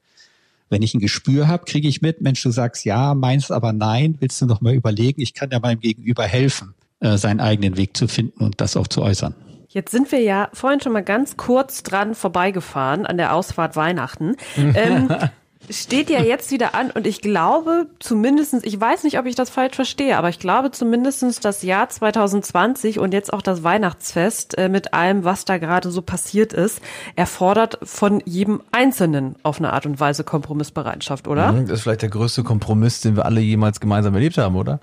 Wenn 0.70 0.84
ich 0.84 0.94
ein 0.94 1.00
Gespür 1.00 1.48
habe, 1.48 1.66
kriege 1.66 1.88
ich 1.88 2.04
mit, 2.04 2.22
Mensch, 2.22 2.44
du 2.44 2.52
sagst 2.52 2.86
ja, 2.86 3.16
meinst 3.16 3.52
aber 3.52 3.74
nein, 3.74 4.18
willst 4.20 4.40
du 4.42 4.46
noch 4.46 4.62
mal 4.62 4.76
überlegen? 4.76 5.22
Ich 5.22 5.34
kann 5.34 5.50
ja 5.50 5.60
meinem 5.60 5.80
Gegenüber 5.80 6.24
helfen, 6.24 6.76
äh, 7.00 7.18
seinen 7.18 7.40
eigenen 7.40 7.78
Weg 7.78 7.98
zu 7.98 8.08
finden 8.08 8.44
und 8.44 8.62
das 8.62 8.78
auch 8.78 8.88
zu 8.88 9.02
äußern. 9.02 9.34
Jetzt 9.68 9.90
sind 9.90 10.12
wir 10.12 10.22
ja 10.22 10.50
vorhin 10.54 10.82
schon 10.82 10.94
mal 10.94 11.04
ganz 11.04 11.36
kurz 11.36 11.82
dran 11.82 12.14
vorbeigefahren 12.14 13.08
an 13.08 13.18
der 13.18 13.34
Ausfahrt 13.34 13.76
Weihnachten. 13.76 14.36
ähm, 14.56 15.10
steht 15.70 16.10
ja 16.10 16.22
jetzt 16.22 16.52
wieder 16.52 16.76
an 16.76 16.92
und 16.92 17.08
ich 17.08 17.22
glaube 17.22 17.88
zumindestens, 18.00 18.64
ich 18.64 18.80
weiß 18.80 19.04
nicht, 19.04 19.20
ob 19.20 19.26
ich 19.26 19.36
das 19.36 19.50
falsch 19.50 19.76
verstehe, 19.76 20.18
aber 20.18 20.30
ich 20.30 20.40
glaube 20.40 20.72
zumindestens 20.72 21.40
das 21.40 21.62
Jahr 21.64 21.90
2020 21.90 23.00
und 23.00 23.14
jetzt 23.14 23.32
auch 23.34 23.42
das 23.42 23.64
Weihnachtsfest 23.64 24.58
äh, 24.58 24.70
mit 24.70 24.94
allem, 24.94 25.24
was 25.24 25.46
da 25.46 25.58
gerade 25.58 25.92
so 25.92 26.02
passiert 26.02 26.54
ist, 26.54 26.82
erfordert 27.16 27.80
von 27.84 28.22
jedem 28.26 28.62
Einzelnen 28.72 29.36
auf 29.44 29.60
eine 29.60 29.74
Art 29.74 29.86
und 29.86 30.00
Weise 30.00 30.24
Kompromissbereitschaft, 30.24 31.28
oder? 31.28 31.52
Mhm, 31.52 31.68
das 31.68 31.80
ist 31.80 31.84
vielleicht 31.84 32.02
der 32.02 32.10
größte 32.10 32.44
Kompromiss, 32.44 33.02
den 33.02 33.16
wir 33.16 33.26
alle 33.26 33.42
jemals 33.42 33.80
gemeinsam 33.80 34.14
erlebt 34.14 34.38
haben, 34.38 34.56
oder? 34.56 34.80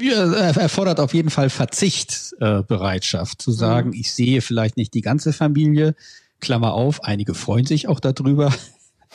Ja, 0.00 0.24
erfordert 0.50 1.00
auf 1.00 1.12
jeden 1.12 1.30
Fall 1.30 1.50
Verzichtbereitschaft, 1.50 3.40
äh, 3.40 3.44
zu 3.44 3.50
sagen, 3.50 3.88
mhm. 3.90 3.94
ich 3.94 4.12
sehe 4.12 4.40
vielleicht 4.40 4.76
nicht 4.76 4.94
die 4.94 5.02
ganze 5.02 5.32
Familie, 5.32 5.94
Klammer 6.40 6.74
auf, 6.74 7.02
einige 7.02 7.34
freuen 7.34 7.64
sich 7.64 7.88
auch 7.88 8.00
darüber, 8.00 8.52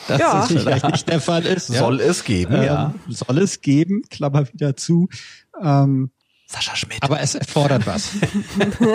dass 0.07 0.19
ja. 0.19 0.33
das 0.33 0.47
vielleicht 0.47 0.89
nicht 0.89 1.09
der 1.09 1.21
Fall 1.21 1.45
ist. 1.45 1.67
Soll 1.67 1.99
es 1.99 2.23
geben, 2.23 2.55
ähm, 2.55 2.63
ja. 2.63 2.93
Soll 3.07 3.37
es 3.39 3.61
geben, 3.61 4.03
Klammer 4.09 4.51
wieder 4.51 4.75
zu. 4.75 5.09
Ähm, 5.61 6.11
Sascha 6.51 6.75
Schmidt. 6.75 7.01
Aber 7.01 7.21
es 7.21 7.33
erfordert 7.33 7.87
was. 7.87 8.09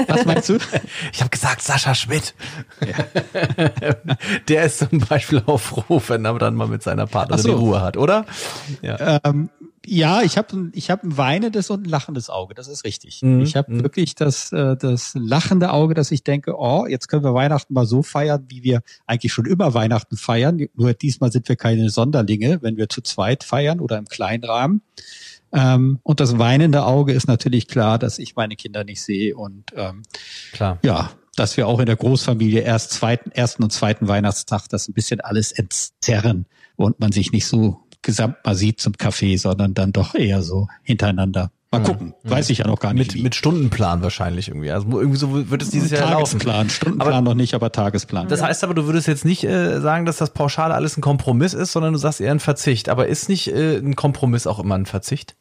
was 0.09 0.27
meinst 0.27 0.49
du? 0.51 0.59
Ich 1.13 1.21
habe 1.21 1.31
gesagt 1.31 1.63
Sascha 1.63 1.95
Schmidt. 1.95 2.35
Ja. 2.87 3.95
Der 4.49 4.65
ist 4.65 4.79
zum 4.79 4.99
Beispiel 4.99 5.43
auch 5.47 5.59
froh, 5.59 6.03
wenn 6.09 6.27
er 6.27 6.39
dann 6.39 6.55
mal 6.55 6.69
mit 6.69 6.83
seiner 6.83 7.07
Partnerin 7.07 7.43
so. 7.43 7.49
die 7.49 7.55
Ruhe 7.55 7.81
hat, 7.81 7.97
oder? 7.97 8.27
Ja. 8.83 9.21
Ähm, 9.25 9.49
ja, 9.87 10.23
ich 10.23 10.37
habe 10.37 10.71
ich 10.73 10.91
hab 10.91 11.03
ein 11.05 11.17
weinendes 11.17 11.71
und 11.71 11.87
ein 11.87 11.89
lachendes 11.89 12.29
Auge, 12.29 12.55
das 12.55 12.69
ist 12.69 12.85
richtig. 12.85 13.23
Mhm. 13.23 13.41
Ich 13.41 13.57
habe 13.57 13.73
mhm. 13.73 13.83
wirklich 13.83 14.15
das, 14.15 14.53
äh, 14.53 14.77
das 14.77 15.13
lachende 15.15 15.73
Auge, 15.73 15.95
dass 15.95 16.11
ich 16.11 16.25
denke, 16.25 16.59
oh, 16.59 16.87
jetzt 16.87 17.09
können 17.09 17.25
wir 17.25 17.35
Weihnachten 17.35 17.73
mal 17.73 17.87
so 17.87 18.03
feiern, 18.03 18.45
wie 18.49 18.63
wir 18.63 18.83
eigentlich 19.07 19.33
schon 19.33 19.47
immer 19.47 19.75
Weihnachten 19.75 20.17
feiern. 20.17 20.67
Nur 20.75 20.93
diesmal 20.95 21.33
sind 21.33 21.49
wir 21.49 21.57
keine 21.57 21.89
Sonderlinge, 21.91 22.59
wenn 22.63 22.77
wir 22.77 22.89
zu 22.89 23.01
zweit 23.01 23.45
feiern 23.45 23.81
oder 23.81 23.99
im 23.99 24.07
kleinen 24.07 24.45
Rahmen. 24.45 24.83
Ähm, 25.53 26.01
und 26.03 26.21
das 26.21 26.39
weinende 26.39 26.85
Auge 26.85 27.13
ist 27.13 27.29
natürlich 27.29 27.69
klar, 27.69 27.99
dass 27.99 28.19
ich 28.19 28.37
meine 28.37 28.57
Kinder 28.57 28.85
nicht 28.85 29.03
sehe 29.03 29.37
und 29.37 29.65
ähm, 29.77 30.03
klar. 30.53 30.79
ja, 30.83 31.13
dass 31.37 31.57
wir 31.57 31.69
auch 31.69 31.79
in 31.79 31.87
der 31.87 31.97
Großfamilie 31.97 32.63
erst 32.63 32.93
zweiten, 32.93 33.31
ersten 33.31 33.63
und 33.63 33.73
zweiten 33.73 34.09
Weihnachtstag 34.09 34.69
das 34.69 34.89
ein 34.89 34.95
bisschen 34.95 35.21
alles 35.21 35.53
entzerren 35.53 36.47
und 36.77 36.99
man 36.99 37.13
sich 37.13 37.31
nicht 37.31 37.47
so 37.47 37.86
gesamt 38.03 38.45
mal 38.45 38.55
sieht 38.55 38.81
zum 38.81 38.95
Kaffee, 38.95 39.37
sondern 39.37 39.75
dann 39.75 39.93
doch 39.93 40.15
eher 40.15 40.43
so 40.43 40.69
hintereinander. 40.83 41.51
Mal 41.79 41.85
gucken, 41.85 42.15
ja. 42.25 42.31
weiß 42.31 42.51
ich 42.51 42.59
ja 42.59 42.67
noch 42.67 42.79
gar 42.79 42.93
nicht. 42.93 43.09
Mit, 43.09 43.15
wie. 43.15 43.23
mit 43.23 43.35
Stundenplan 43.35 44.03
wahrscheinlich 44.03 44.49
irgendwie. 44.49 44.71
Also 44.71 44.87
irgendwie 44.99 45.19
so 45.19 45.51
wird 45.51 45.63
es 45.63 45.71
dieses 45.71 45.91
Jahr 45.91 46.11
laufen. 46.11 46.39
Tagesplan, 46.39 46.71
Stundenplan 46.71 47.13
aber, 47.13 47.21
noch 47.23 47.35
nicht, 47.35 47.55
aber 47.55 47.73
Tagesplan. 47.73 48.29
Das 48.29 48.43
heißt 48.43 48.65
aber, 48.65 48.75
du 48.75 48.87
würdest 48.87 49.07
jetzt 49.09 49.25
nicht 49.25 49.45
äh, 49.45 49.81
sagen, 49.81 50.07
dass 50.07 50.17
das 50.17 50.31
pauschal 50.31 50.73
alles 50.73 50.97
ein 50.97 51.01
Kompromiss 51.01 51.55
ist, 51.55 51.73
sondern 51.73 51.93
du 51.93 51.99
sagst 51.99 52.21
eher 52.21 52.33
ein 52.33 52.41
Verzicht. 52.41 52.89
Aber 52.89 53.07
ist 53.07 53.29
nicht 53.29 53.49
äh, 53.49 53.77
ein 53.77 53.97
Kompromiss 53.97 54.47
auch 54.47 54.59
immer 54.59 54.75
ein 54.75 54.87
Verzicht? 54.87 55.37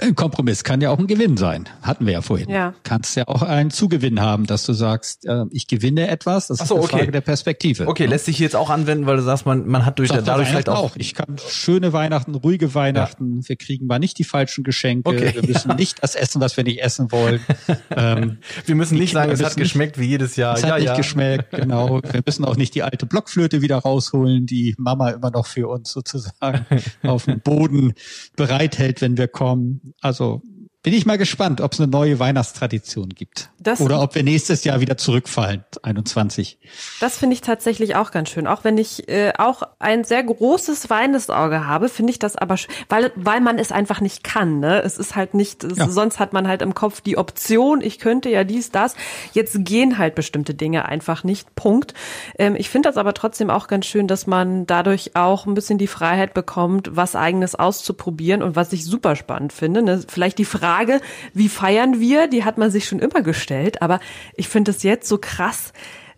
Ein 0.00 0.14
Kompromiss 0.14 0.64
kann 0.64 0.80
ja 0.80 0.90
auch 0.90 0.98
ein 0.98 1.06
Gewinn 1.06 1.36
sein. 1.36 1.68
Hatten 1.82 2.06
wir 2.06 2.12
ja 2.12 2.22
vorhin. 2.22 2.48
Ja. 2.48 2.74
Kannst 2.84 3.16
ja 3.16 3.28
auch 3.28 3.42
einen 3.42 3.70
Zugewinn 3.70 4.20
haben, 4.20 4.46
dass 4.46 4.64
du 4.64 4.72
sagst, 4.72 5.26
äh, 5.26 5.44
ich 5.50 5.66
gewinne 5.66 6.08
etwas. 6.08 6.48
Das 6.48 6.60
Ach 6.60 6.66
so, 6.66 6.74
ist 6.74 6.80
eine 6.80 6.84
okay. 6.84 6.96
Frage 6.98 7.12
der 7.12 7.20
Perspektive. 7.20 7.88
Okay, 7.88 8.04
ja. 8.04 8.10
lässt 8.10 8.26
sich 8.26 8.38
jetzt 8.38 8.56
auch 8.56 8.70
anwenden, 8.70 9.06
weil 9.06 9.16
du 9.16 9.22
sagst, 9.22 9.46
man, 9.46 9.66
man 9.66 9.84
hat 9.86 9.98
durch 9.98 10.10
Sag, 10.10 10.24
dadurch 10.24 10.48
vielleicht 10.48 10.68
auch, 10.68 10.92
auch. 10.92 10.96
Ich 10.96 11.14
kann 11.14 11.36
schöne 11.48 11.92
Weihnachten, 11.92 12.34
ruhige 12.34 12.74
Weihnachten. 12.74 13.40
Ja. 13.40 13.48
Wir 13.48 13.56
kriegen 13.56 13.86
mal 13.86 13.98
nicht 13.98 14.18
die 14.18 14.24
falschen 14.24 14.64
Geschenke. 14.64 15.08
Okay. 15.08 15.32
Wir 15.34 15.46
müssen 15.46 15.71
nicht 15.74 16.02
das 16.02 16.14
essen, 16.14 16.40
was 16.40 16.56
wir 16.56 16.64
nicht 16.64 16.82
essen 16.82 17.10
wollen. 17.12 17.40
ähm, 17.96 18.38
wir 18.66 18.74
müssen 18.74 18.98
nicht 18.98 19.12
sagen, 19.12 19.32
es 19.32 19.42
hat 19.42 19.56
geschmeckt 19.56 19.98
wie 19.98 20.06
jedes 20.06 20.36
Jahr. 20.36 20.54
Es 20.54 20.62
ja, 20.62 20.68
hat 20.68 20.78
nicht 20.78 20.86
ja. 20.86 20.96
geschmeckt, 20.96 21.50
genau. 21.50 22.00
Wir 22.02 22.22
müssen 22.24 22.44
auch 22.44 22.56
nicht 22.56 22.74
die 22.74 22.82
alte 22.82 23.06
Blockflöte 23.06 23.62
wieder 23.62 23.78
rausholen, 23.78 24.46
die 24.46 24.74
Mama 24.78 25.10
immer 25.10 25.30
noch 25.30 25.46
für 25.46 25.68
uns 25.68 25.92
sozusagen 25.92 26.66
auf 27.02 27.24
dem 27.24 27.40
Boden 27.40 27.94
bereithält, 28.36 29.00
wenn 29.00 29.16
wir 29.16 29.28
kommen. 29.28 29.94
Also 30.00 30.42
bin 30.82 30.94
ich 30.94 31.06
mal 31.06 31.16
gespannt, 31.16 31.60
ob 31.60 31.72
es 31.72 31.80
eine 31.80 31.88
neue 31.88 32.18
Weihnachtstradition 32.18 33.10
gibt. 33.10 33.50
Das, 33.60 33.80
Oder 33.80 34.02
ob 34.02 34.16
wir 34.16 34.24
nächstes 34.24 34.64
Jahr 34.64 34.80
wieder 34.80 34.96
zurückfallen, 34.96 35.64
21. 35.80 36.58
Das 36.98 37.18
finde 37.18 37.34
ich 37.34 37.40
tatsächlich 37.40 37.94
auch 37.94 38.10
ganz 38.10 38.30
schön. 38.30 38.48
Auch 38.48 38.64
wenn 38.64 38.76
ich 38.78 39.08
äh, 39.08 39.32
auch 39.38 39.62
ein 39.78 40.02
sehr 40.02 40.24
großes 40.24 40.90
Weinesauge 40.90 41.68
habe, 41.68 41.88
finde 41.88 42.10
ich 42.10 42.18
das 42.18 42.34
aber, 42.34 42.56
weil, 42.88 43.12
weil 43.14 43.40
man 43.40 43.60
es 43.60 43.70
einfach 43.70 44.00
nicht 44.00 44.24
kann. 44.24 44.58
Ne? 44.58 44.82
Es 44.82 44.98
ist 44.98 45.14
halt 45.14 45.34
nicht, 45.34 45.62
es, 45.62 45.78
ja. 45.78 45.88
sonst 45.88 46.18
hat 46.18 46.32
man 46.32 46.48
halt 46.48 46.62
im 46.62 46.74
Kopf 46.74 47.00
die 47.00 47.16
Option, 47.16 47.80
ich 47.80 48.00
könnte 48.00 48.28
ja 48.28 48.42
dies, 48.42 48.72
das. 48.72 48.96
Jetzt 49.32 49.64
gehen 49.64 49.98
halt 49.98 50.16
bestimmte 50.16 50.54
Dinge 50.54 50.86
einfach 50.86 51.22
nicht. 51.22 51.54
Punkt. 51.54 51.94
Ähm, 52.40 52.56
ich 52.56 52.70
finde 52.70 52.88
das 52.88 52.96
aber 52.96 53.14
trotzdem 53.14 53.50
auch 53.50 53.68
ganz 53.68 53.86
schön, 53.86 54.08
dass 54.08 54.26
man 54.26 54.66
dadurch 54.66 55.14
auch 55.14 55.46
ein 55.46 55.54
bisschen 55.54 55.78
die 55.78 55.86
Freiheit 55.86 56.34
bekommt, 56.34 56.96
was 56.96 57.14
eigenes 57.14 57.54
auszuprobieren 57.54 58.42
und 58.42 58.56
was 58.56 58.72
ich 58.72 58.84
super 58.84 59.14
spannend 59.14 59.52
finde. 59.52 59.82
Ne? 59.82 60.02
Vielleicht 60.08 60.38
die 60.38 60.44
Frage, 60.44 60.71
Frage, 60.72 61.00
wie 61.34 61.48
feiern 61.48 62.00
wir, 62.00 62.28
die 62.28 62.44
hat 62.44 62.58
man 62.58 62.70
sich 62.70 62.86
schon 62.86 62.98
immer 62.98 63.22
gestellt. 63.22 63.82
Aber 63.82 64.00
ich 64.34 64.48
finde 64.48 64.70
es 64.70 64.82
jetzt 64.82 65.08
so 65.08 65.18
krass, 65.18 65.72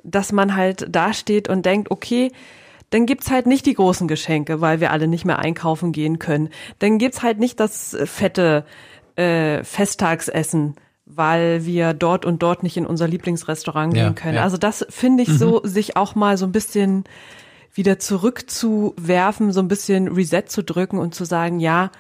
dass 0.05 0.33
man 0.33 0.55
halt 0.55 0.87
da 0.89 1.13
steht 1.13 1.49
und 1.49 1.67
denkt, 1.67 1.91
okay, 1.91 2.31
dann 2.91 3.07
gibt's 3.07 3.31
halt 3.31 3.47
nicht 3.47 3.67
die 3.67 3.75
großen 3.75 4.07
Geschenke, 4.07 4.61
weil 4.61 4.81
wir 4.81 4.93
alle 4.93 5.09
nicht 5.09 5.25
mehr 5.25 5.41
einkaufen 5.41 5.91
gehen 5.91 6.21
können. 6.21 6.51
Dann 6.79 6.99
gibt's 6.99 7.23
halt 7.23 7.41
nicht 7.41 7.59
das 7.59 7.97
fette 8.05 8.65
äh, 9.17 9.65
Festtagsessen, 9.65 10.77
weil 11.05 11.67
wir 11.67 11.93
dort 11.93 12.25
und 12.25 12.43
dort 12.43 12.63
nicht 12.63 12.77
in 12.77 12.87
unser 12.87 13.09
Lieblingsrestaurant 13.09 13.97
ja, 13.97 14.05
gehen 14.05 14.15
können. 14.15 14.37
Ja. 14.37 14.45
Also 14.45 14.59
das 14.59 14.87
finde 14.91 15.25
ich 15.25 15.31
mhm. 15.31 15.39
so, 15.39 15.61
sich 15.65 15.97
auch 15.97 16.15
mal 16.15 16.37
so 16.37 16.47
ein 16.47 16.53
bisschen 16.53 17.05
wieder 17.73 17.99
zurückzuwerfen, 17.99 19.53
so 19.53 19.61
ein 19.61 19.69
bisschen 19.69 20.09
Reset 20.09 20.45
zu 20.47 20.63
drücken 20.63 20.99
und 20.99 21.15
zu 21.15 21.25
sagen, 21.25 21.59
ja, 21.59 21.91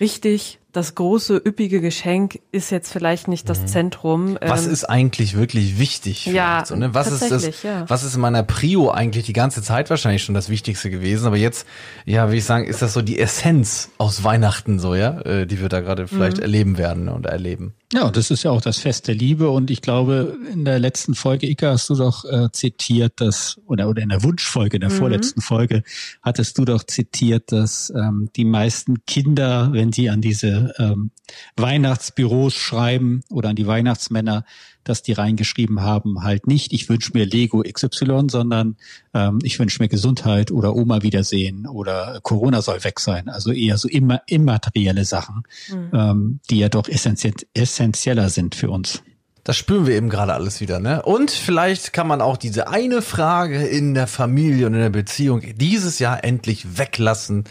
richtig, 0.00 0.58
das 0.72 0.94
große, 0.94 1.36
üppige 1.36 1.80
Geschenk 1.80 2.40
ist 2.50 2.70
jetzt 2.70 2.90
vielleicht 2.90 3.28
nicht 3.28 3.48
das 3.48 3.60
mhm. 3.60 3.66
Zentrum. 3.66 4.38
Was 4.40 4.66
ähm, 4.66 4.72
ist 4.72 4.84
eigentlich 4.84 5.36
wirklich 5.36 5.78
wichtig? 5.78 6.26
Ja, 6.26 6.64
so, 6.66 6.74
ne? 6.76 6.94
was 6.94 7.10
ist 7.12 7.30
das, 7.30 7.62
ja. 7.62 7.84
was 7.88 8.04
ist 8.04 8.14
in 8.14 8.22
meiner 8.22 8.42
Prio 8.42 8.90
eigentlich 8.90 9.26
die 9.26 9.34
ganze 9.34 9.62
Zeit 9.62 9.90
wahrscheinlich 9.90 10.22
schon 10.24 10.34
das 10.34 10.48
Wichtigste 10.48 10.88
gewesen? 10.88 11.26
Aber 11.26 11.36
jetzt, 11.36 11.66
ja, 12.06 12.32
wie 12.32 12.38
ich 12.38 12.44
sagen, 12.44 12.64
ist 12.64 12.80
das 12.80 12.94
so 12.94 13.02
die 13.02 13.18
Essenz 13.18 13.90
aus 13.98 14.24
Weihnachten 14.24 14.78
so, 14.78 14.94
ja, 14.94 15.20
äh, 15.20 15.46
die 15.46 15.60
wir 15.60 15.68
da 15.68 15.80
gerade 15.80 16.08
vielleicht 16.08 16.38
mhm. 16.38 16.42
erleben 16.42 16.78
werden 16.78 17.08
und 17.08 17.26
erleben. 17.26 17.74
Ja, 17.92 18.10
das 18.10 18.30
ist 18.30 18.42
ja 18.42 18.50
auch 18.50 18.62
das 18.62 18.78
Fest 18.78 19.06
der 19.08 19.14
Liebe 19.14 19.50
und 19.50 19.70
ich 19.70 19.82
glaube, 19.82 20.38
in 20.50 20.64
der 20.64 20.78
letzten 20.78 21.14
Folge, 21.14 21.46
Ika, 21.46 21.72
hast 21.72 21.90
du 21.90 21.94
doch 21.94 22.24
äh, 22.24 22.48
zitiert, 22.50 23.20
dass, 23.20 23.60
oder, 23.66 23.86
oder 23.86 24.00
in 24.00 24.08
der 24.08 24.22
Wunschfolge, 24.22 24.78
in 24.78 24.80
der 24.80 24.88
mhm. 24.88 24.94
vorletzten 24.94 25.42
Folge, 25.42 25.82
hattest 26.22 26.56
du 26.56 26.64
doch 26.64 26.84
zitiert, 26.84 27.52
dass 27.52 27.92
ähm, 27.94 28.30
die 28.34 28.46
meisten 28.46 29.04
Kinder, 29.04 29.72
wenn 29.72 29.92
sie 29.92 30.08
an 30.08 30.22
diese 30.22 30.61
ähm, 30.78 31.10
Weihnachtsbüros 31.56 32.54
schreiben 32.54 33.20
oder 33.30 33.50
an 33.50 33.56
die 33.56 33.66
Weihnachtsmänner, 33.66 34.44
dass 34.84 35.02
die 35.02 35.12
reingeschrieben 35.12 35.82
haben, 35.82 36.22
halt 36.22 36.46
nicht, 36.46 36.72
ich 36.72 36.88
wünsche 36.88 37.12
mir 37.14 37.24
Lego 37.26 37.62
XY, 37.62 38.26
sondern 38.28 38.76
ähm, 39.14 39.38
ich 39.42 39.58
wünsche 39.58 39.82
mir 39.82 39.88
Gesundheit 39.88 40.50
oder 40.50 40.74
Oma 40.74 41.02
wiedersehen 41.02 41.66
oder 41.66 42.20
Corona 42.22 42.62
soll 42.62 42.82
weg 42.84 43.00
sein. 43.00 43.28
Also 43.28 43.52
eher 43.52 43.78
so 43.78 43.88
immer 43.88 44.22
immaterielle 44.26 45.04
Sachen, 45.04 45.42
mhm. 45.68 45.90
ähm, 45.92 46.40
die 46.50 46.58
ja 46.58 46.68
doch 46.68 46.88
essentieller 46.88 48.28
sind 48.28 48.54
für 48.54 48.70
uns. 48.70 49.02
Das 49.44 49.56
spüren 49.56 49.88
wir 49.88 49.96
eben 49.96 50.08
gerade 50.08 50.34
alles 50.34 50.60
wieder, 50.60 50.78
ne? 50.78 51.02
Und 51.02 51.32
vielleicht 51.32 51.92
kann 51.92 52.06
man 52.06 52.20
auch 52.20 52.36
diese 52.36 52.68
eine 52.68 53.02
Frage 53.02 53.66
in 53.66 53.92
der 53.92 54.06
Familie 54.06 54.66
und 54.66 54.74
in 54.74 54.80
der 54.80 54.90
Beziehung 54.90 55.42
dieses 55.56 55.98
Jahr 55.98 56.22
endlich 56.22 56.78
weglassen, 56.78 57.42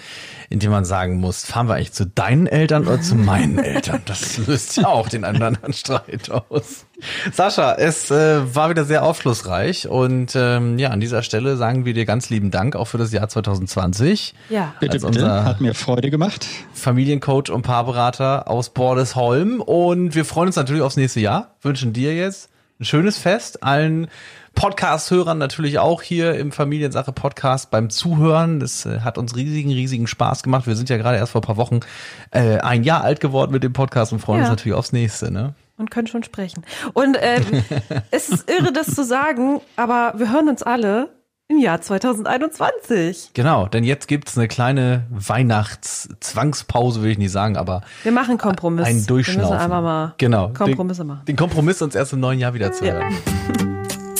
indem 0.51 0.71
man 0.71 0.83
sagen 0.83 1.17
muss, 1.17 1.45
fahren 1.45 1.67
wir 1.69 1.75
eigentlich 1.75 1.93
zu 1.93 2.05
deinen 2.05 2.45
Eltern 2.45 2.85
oder 2.85 3.01
zu 3.01 3.15
meinen 3.15 3.57
Eltern? 3.57 4.01
Das 4.05 4.37
löst 4.37 4.75
ja 4.75 4.87
auch 4.87 5.07
den 5.07 5.23
anderen 5.23 5.57
Streit 5.73 6.29
aus. 6.29 6.85
Sascha, 7.31 7.75
es 7.75 8.11
äh, 8.11 8.53
war 8.53 8.69
wieder 8.69 8.83
sehr 8.83 9.03
aufschlussreich 9.03 9.87
und 9.87 10.33
ähm, 10.35 10.77
ja, 10.77 10.89
an 10.89 10.99
dieser 10.99 11.23
Stelle 11.23 11.55
sagen 11.55 11.85
wir 11.85 11.93
dir 11.93 12.05
ganz 12.05 12.29
lieben 12.29 12.51
Dank 12.51 12.75
auch 12.75 12.85
für 12.85 12.97
das 12.97 13.13
Jahr 13.13 13.29
2020. 13.29 14.35
Ja, 14.49 14.73
bitte, 14.81 14.99
bitte. 14.99 15.45
Hat 15.45 15.61
mir 15.61 15.73
Freude 15.73 16.11
gemacht. 16.11 16.45
Familiencoach 16.73 17.49
und 17.49 17.61
Paarberater 17.61 18.49
aus 18.49 18.71
Bordesholm 18.71 19.61
und 19.61 20.15
wir 20.15 20.25
freuen 20.25 20.47
uns 20.47 20.57
natürlich 20.57 20.81
aufs 20.81 20.97
nächste 20.97 21.21
Jahr. 21.21 21.55
Wünschen 21.61 21.93
dir 21.93 22.13
jetzt 22.13 22.49
ein 22.79 22.85
schönes 22.85 23.17
Fest, 23.17 23.63
allen 23.63 24.07
Podcast-Hörern 24.55 25.37
natürlich 25.37 25.79
auch 25.79 26.01
hier 26.01 26.35
im 26.35 26.51
Familiensache 26.51 27.11
Podcast 27.11 27.71
beim 27.71 27.89
Zuhören. 27.89 28.59
Das 28.59 28.85
äh, 28.85 28.99
hat 28.99 29.17
uns 29.17 29.35
riesigen, 29.35 29.71
riesigen 29.71 30.07
Spaß 30.07 30.43
gemacht. 30.43 30.67
Wir 30.67 30.75
sind 30.75 30.89
ja 30.89 30.97
gerade 30.97 31.17
erst 31.17 31.31
vor 31.31 31.41
ein 31.41 31.45
paar 31.45 31.57
Wochen 31.57 31.79
äh, 32.31 32.59
ein 32.59 32.83
Jahr 32.83 33.03
alt 33.03 33.19
geworden 33.19 33.51
mit 33.51 33.63
dem 33.63 33.73
Podcast 33.73 34.13
und 34.13 34.19
freuen 34.19 34.39
ja. 34.39 34.45
uns 34.45 34.51
natürlich 34.51 34.77
aufs 34.77 34.91
nächste. 34.91 35.31
Ne? 35.31 35.55
Und 35.77 35.89
können 35.89 36.07
schon 36.07 36.23
sprechen. 36.23 36.63
Und 36.93 37.17
ähm, 37.19 37.63
es 38.11 38.29
ist 38.29 38.49
irre, 38.49 38.71
das 38.71 38.93
zu 38.93 39.03
sagen, 39.03 39.61
aber 39.77 40.13
wir 40.17 40.31
hören 40.31 40.49
uns 40.49 40.63
alle 40.63 41.09
im 41.51 41.57
Jahr 41.57 41.81
2021. 41.81 43.31
Genau, 43.33 43.67
denn 43.67 43.83
jetzt 43.83 44.07
gibt's 44.07 44.37
eine 44.37 44.47
kleine 44.47 45.05
Weihnachtszwangspause, 45.09 47.01
will 47.03 47.11
ich 47.11 47.17
nicht 47.17 47.31
sagen, 47.31 47.57
aber 47.57 47.81
wir 48.03 48.11
machen 48.11 48.37
Kompromiss. 48.37 48.85
Ein 48.85 49.05
Durchschnaufen. 49.05 49.43
Wir 49.43 49.49
müssen 49.49 49.63
einfach 49.63 49.81
mal 49.81 50.13
genau, 50.17 50.49
Kompromisse 50.49 51.03
machen. 51.03 51.25
Den 51.25 51.35
Kompromiss 51.35 51.81
uns 51.81 51.95
erst 51.95 52.13
im 52.13 52.19
neuen 52.19 52.39
Jahr 52.39 52.53
wieder 52.53 52.71
zu 52.71 52.85
hören. 52.85 53.11
Ja. 53.59 53.65